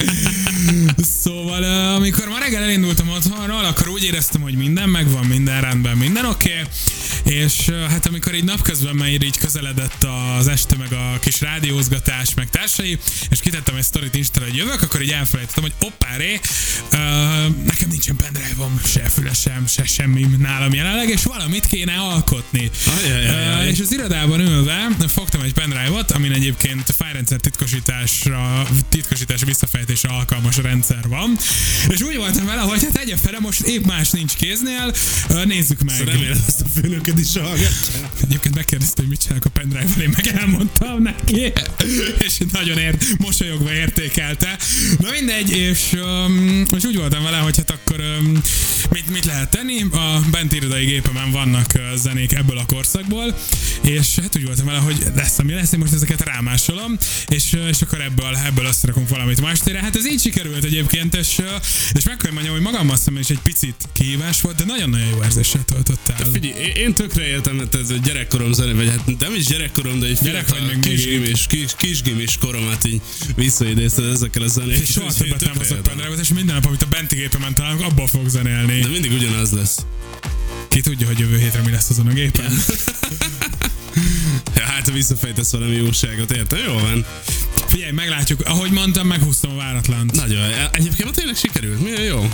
szóval, 1.24 1.62
uh, 1.62 1.96
amikor 1.96 2.28
ma 2.28 2.38
reggel 2.38 2.64
elindultam 2.64 3.10
otthonról, 3.10 3.66
akkor 3.66 3.88
úgy 3.88 4.04
éreztem, 4.04 4.42
hogy 4.42 4.56
minden 4.56 4.90
megvan, 4.90 5.26
minden 5.26 5.62
rendben, 5.62 5.98
minden 5.98 6.26
oké. 6.26 6.50
Okay. 6.50 6.64
És 7.24 7.68
uh, 7.68 7.76
hát 7.90 8.06
amikor 8.06 8.36
így 8.36 8.44
napközben 8.44 8.96
már 8.96 9.10
így 9.10 9.38
közeledett 9.38 10.06
az 10.38 10.48
este, 10.48 10.76
meg 10.76 10.94
a 10.94 11.20
kis 11.20 11.42
rádiózgatás, 11.42 12.34
meg 12.34 12.50
társai, 12.50 12.98
és 13.30 13.40
kitettem 13.40 13.76
egy 13.76 13.84
sztorit 13.84 14.16
Instára, 14.16 14.46
hogy 14.46 14.56
jövök, 14.56 14.82
akkor 14.82 15.02
így 15.02 15.12
elfelejtettem, 15.12 15.64
hogy 15.64 15.74
oppáré, 15.80 16.40
uh, 16.92 17.00
nekem 17.66 17.90
nincsen 17.90 18.16
pendrive-om, 18.16 18.82
se 18.86 19.10
fülesem, 19.10 19.68
se 19.68 19.86
semmi 19.86 20.26
nálam 20.38 20.74
jelenleg, 20.74 21.10
és 21.10 21.24
valamit 21.24 21.66
kéne 21.66 21.94
alkotni. 21.94 22.70
Ajajajaj. 22.86 23.66
Uh, 23.66 23.72
és 23.72 23.80
az 23.80 23.92
irodában 23.92 24.40
ülve 24.40 24.90
fogtam 25.08 25.42
egy 25.42 25.54
pendrive-ot, 25.54 26.12
amin 26.12 26.32
egyébként 26.32 26.92
fájrendszer 26.98 27.40
titkosításra, 27.40 28.68
titkosítás 28.90 29.44
visszafejtésre 29.44 30.10
alkalmas 30.10 30.58
rendszer 30.58 31.08
van. 31.08 31.38
És 31.88 32.02
úgy 32.02 32.16
voltam 32.16 32.46
vele, 32.46 32.62
hogy 32.62 32.84
hát 32.84 32.96
egye 32.96 33.18
fele, 33.18 33.40
most 33.40 33.62
épp 33.62 33.86
más 33.86 34.10
nincs 34.10 34.34
kéznél, 34.34 34.94
Ö, 35.30 35.46
nézzük 35.46 35.82
meg. 35.84 35.96
Szóval 35.96 36.14
remélem 36.14 36.44
ezt 36.48 36.62
a 36.62 36.66
főnököd 37.14 37.20
is 37.20 37.38
hallgatja. 37.38 38.10
Egyébként 38.24 38.56
megkérdezte, 38.56 39.02
hogy 39.02 39.10
mit 39.10 39.20
csinálok 39.20 39.46
a 39.46 39.50
pendrive-val, 39.50 40.02
én 40.02 40.10
meg 40.16 40.28
elmondtam 40.28 41.02
neki, 41.02 41.54
és 42.18 42.38
nagyon 42.52 42.78
ért, 42.78 43.04
mosolyogva 43.18 43.74
értékelte. 43.74 44.58
Na 45.00 45.10
mindegy, 45.10 45.50
és, 45.52 45.92
um, 45.94 46.66
és 46.76 46.84
úgy 46.84 46.96
voltam 46.96 47.24
vele, 47.24 47.38
hogy 47.38 47.58
hát 47.58 47.72
akkor 47.72 48.00
um, 48.00 48.42
mit, 48.90 49.10
mit 49.10 49.26
lehet 49.26 49.50
tenni? 49.50 49.82
A 49.82 50.20
bent 50.32 50.54
irodai 50.54 50.86
gépemen 50.86 51.32
vannak 51.32 51.72
uh, 51.76 51.98
zenék 51.98 52.34
ebből 52.34 52.58
a 52.58 52.66
korszakból, 52.66 53.38
és 53.82 54.20
hát 54.22 54.36
úgy 54.36 54.46
voltam 54.46 54.66
vele, 54.66 54.78
hogy 54.78 55.06
lesz, 55.16 55.40
ami 55.40 55.54
lesz, 55.54 55.72
én 55.72 55.80
most 55.80 55.94
ezeket 55.94 56.22
rámásolom, 56.22 56.98
és, 57.28 57.58
és 57.70 57.82
akkor 57.82 58.02
ebből, 58.02 58.36
ebből 58.46 58.66
összerakunk 58.66 59.10
valamit 59.10 59.42
ma 59.42 59.50
estére. 59.50 59.80
Hát 59.82 59.96
ez 59.96 60.08
így 60.08 60.22
sikerült 60.22 60.64
egyébként, 60.64 61.16
és, 61.16 61.42
és 61.94 62.04
meg 62.04 62.18
kell 62.18 62.32
mondjam, 62.32 62.54
hogy 62.54 62.64
magammal 62.64 62.96
szemben 62.96 63.24
is 63.24 63.30
egy 63.30 63.40
picit 63.44 63.76
kihívás 63.94 64.42
volt, 64.42 64.56
de 64.56 64.64
nagyon-nagyon 64.66 65.08
jó 65.08 65.24
érzéssel 65.24 65.66
töltött 65.66 66.10
el. 66.10 66.26
Figyelj, 66.32 66.54
én- 66.64 66.76
én 66.76 66.94
tökre 67.08 67.28
értem, 67.28 67.56
mert 67.56 67.76
ez 67.76 67.90
a 67.90 67.96
gyerekkorom 68.04 68.54
zene, 68.54 68.74
vagy 68.74 68.90
hát 68.90 69.20
nem 69.20 69.36
is 69.36 69.46
gyerekkorom, 69.46 70.00
de 70.00 70.06
egy 70.06 70.20
Gyerek 70.22 70.50
vagy 70.50 70.66
még 70.68 70.80
kisgimis, 70.80 71.46
kis, 71.48 71.72
kisgimis 71.78 72.38
koromat 72.38 72.86
így 72.86 73.02
visszaidézted 73.36 74.06
ezekkel 74.06 74.42
a 74.42 74.48
zenékkel. 74.48 74.82
És 74.82 74.92
soha 74.92 75.14
többet 75.14 75.40
nem 75.40 75.56
hozok 75.58 75.84
pendrive 75.84 76.16
és 76.22 76.28
minden 76.28 76.56
nap, 76.56 76.66
amit 76.66 76.82
a 76.82 76.86
benti 76.86 77.16
gépemen 77.16 77.54
találok, 77.54 77.82
abból 77.82 78.08
fog 78.08 78.28
zenélni. 78.28 78.80
De 78.80 78.88
mindig 78.88 79.12
ugyanaz 79.12 79.52
lesz. 79.52 79.78
Ki 80.68 80.82
tudja, 80.82 81.08
hogy 81.08 81.20
jövő 81.20 81.38
hétre 81.38 81.62
mi 81.62 81.72
lesz 81.72 81.90
azon 81.90 82.08
a 82.08 82.14
gépen. 82.14 82.52
Ja, 84.56 84.64
hát 84.64 84.92
visszafejtesz 84.92 85.52
valami 85.52 85.76
jóságot, 85.76 86.32
értem? 86.32 86.60
Jó 86.66 86.74
van. 86.74 87.06
Figyelj, 87.68 87.92
meglátjuk. 87.92 88.42
Ahogy 88.42 88.72
mondtam, 88.72 89.08
meghúztam 89.08 89.52
a 89.52 89.56
váratlant. 89.56 90.12
Nagyon. 90.12 90.44
Egyébként 90.72 91.12
tényleg 91.12 91.36
sikerült. 91.36 91.84
Milyen 91.84 92.02
jó. 92.02 92.30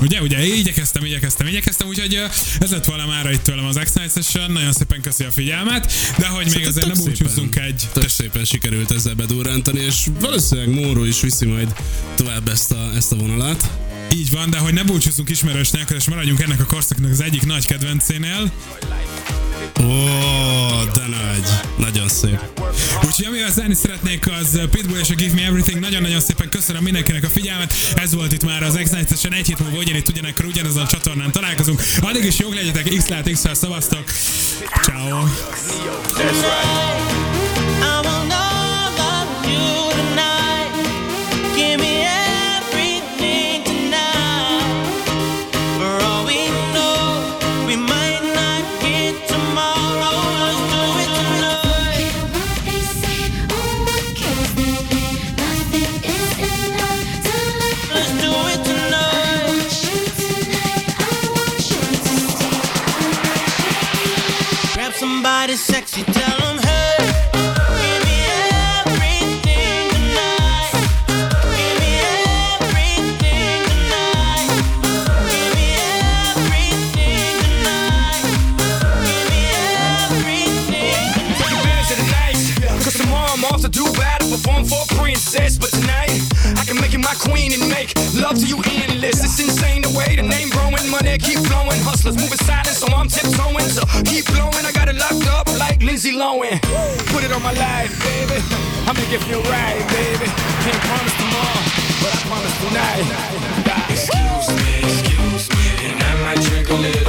Ugye, 0.00 0.20
ugye, 0.22 0.46
igyekeztem, 0.46 1.04
igyekeztem, 1.04 1.46
igyekeztem, 1.46 1.88
úgyhogy 1.88 2.22
ez 2.60 2.70
lett 2.70 2.84
volna 2.84 3.06
már 3.06 3.30
itt 3.30 3.42
tőlem 3.42 3.64
az 3.64 3.78
X-Night 3.82 4.12
Session. 4.12 4.50
Nagyon 4.50 4.72
szépen 4.72 5.00
köszi 5.00 5.24
a 5.24 5.30
figyelmet, 5.30 5.92
de 6.18 6.26
hogy 6.26 6.52
még 6.54 6.66
azért 6.66 6.86
ne 6.86 6.92
tök 6.92 7.04
búcsúzzunk 7.04 7.56
egy... 7.56 7.82
Tök 7.92 8.08
szépen 8.08 8.44
sikerült 8.44 8.90
ezzel 8.90 9.14
bedurrantani, 9.14 9.80
és 9.80 10.06
valószínűleg 10.20 10.84
Móró 10.84 11.04
is 11.04 11.20
viszi 11.20 11.46
majd 11.46 11.74
tovább 12.14 12.48
ezt 12.48 12.72
a, 12.72 12.90
ezt 12.94 13.12
a 13.12 13.16
vonalat. 13.16 13.70
Így 14.14 14.30
van, 14.30 14.50
de 14.50 14.58
hogy 14.58 14.72
ne 14.72 14.84
búcsúzzunk 14.84 15.30
ismerős 15.30 15.70
nélkül, 15.70 15.96
és 15.96 16.04
maradjunk 16.04 16.40
ennek 16.40 16.60
a 16.60 16.64
korszaknak 16.64 17.10
az 17.10 17.20
egyik 17.20 17.46
nagy 17.46 17.66
kedvencénél. 17.66 18.52
Ó, 19.80 19.84
de 20.94 21.06
nagy. 21.06 21.48
Nagyon 21.76 22.08
szép. 22.08 22.40
Úgyhogy 23.04 23.24
amivel 23.26 23.50
zárni 23.50 23.74
szeretnék 23.74 24.28
az 24.40 24.60
Pitbull 24.70 24.98
és 24.98 25.10
a 25.10 25.14
Give 25.14 25.34
Me 25.34 25.42
Everything. 25.42 25.80
Nagyon-nagyon 25.80 26.20
szépen 26.20 26.48
köszönöm 26.48 26.82
mindenkinek 26.82 27.24
a 27.24 27.28
figyelmet. 27.28 27.72
Ez 27.94 28.14
volt 28.14 28.32
itt 28.32 28.44
már 28.44 28.62
az 28.62 28.78
Session. 29.08 29.32
Egy 29.32 29.46
hét 29.46 29.58
múlva 29.58 29.76
ugyanitt 29.76 30.08
ugyanekkor 30.08 30.44
ugyanazon 30.44 30.82
a 30.82 30.86
csatornán 30.86 31.30
találkozunk. 31.32 31.82
Addig 32.00 32.24
is 32.24 32.38
jók 32.38 32.54
legyetek, 32.54 32.88
x 32.88 33.06
lát 33.06 33.30
x 33.30 33.40
szavaztok. 33.52 34.04
Ciao. 34.82 35.24
I 36.18 37.25
make 87.86 88.22
love 88.22 88.38
to 88.38 88.46
you 88.46 88.58
endless. 88.82 89.22
It's 89.24 89.38
insane 89.40 89.82
the 89.82 89.90
way 89.96 90.16
the 90.16 90.22
name 90.22 90.50
growing, 90.50 90.90
money 90.90 91.18
keep 91.18 91.38
flowing. 91.38 91.80
Hustlers 91.82 92.16
moving 92.16 92.38
silent, 92.38 92.76
so 92.76 92.86
I'm 92.88 93.08
tiptoeing. 93.08 93.70
So 93.70 93.82
keep 94.04 94.26
blowing, 94.26 94.64
I 94.64 94.72
got 94.72 94.88
it 94.88 94.96
locked 94.96 95.26
up 95.28 95.46
like 95.58 95.82
Lindsay 95.82 96.12
Lohan. 96.12 96.60
Put 97.12 97.24
it 97.24 97.32
on 97.32 97.42
my 97.42 97.52
life, 97.52 97.92
baby. 98.02 98.38
I'ma 98.86 99.02
give 99.10 99.22
you 99.28 99.38
a 99.38 99.50
ride, 99.50 99.86
baby. 99.90 100.26
Can't 100.64 100.82
promise 100.88 101.16
tomorrow, 101.20 101.62
but 102.02 102.10
I 102.14 102.20
promise 102.26 102.56
tonight. 102.64 103.04
Excuse 103.90 104.48
me, 104.62 104.72
excuse 104.82 105.44
me, 105.50 105.64
and 105.86 106.02
I 106.02 106.12
might 106.22 106.40
drink 106.42 106.68
a 106.70 106.74
little 106.74 107.05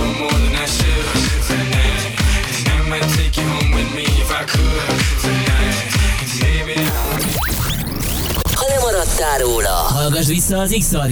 Lemaradtál 9.17 9.47
róla, 9.47 9.69
hallgass 9.69 10.27
vissza 10.27 10.57
az 10.57 10.75
X-Archívumot. 10.79 11.05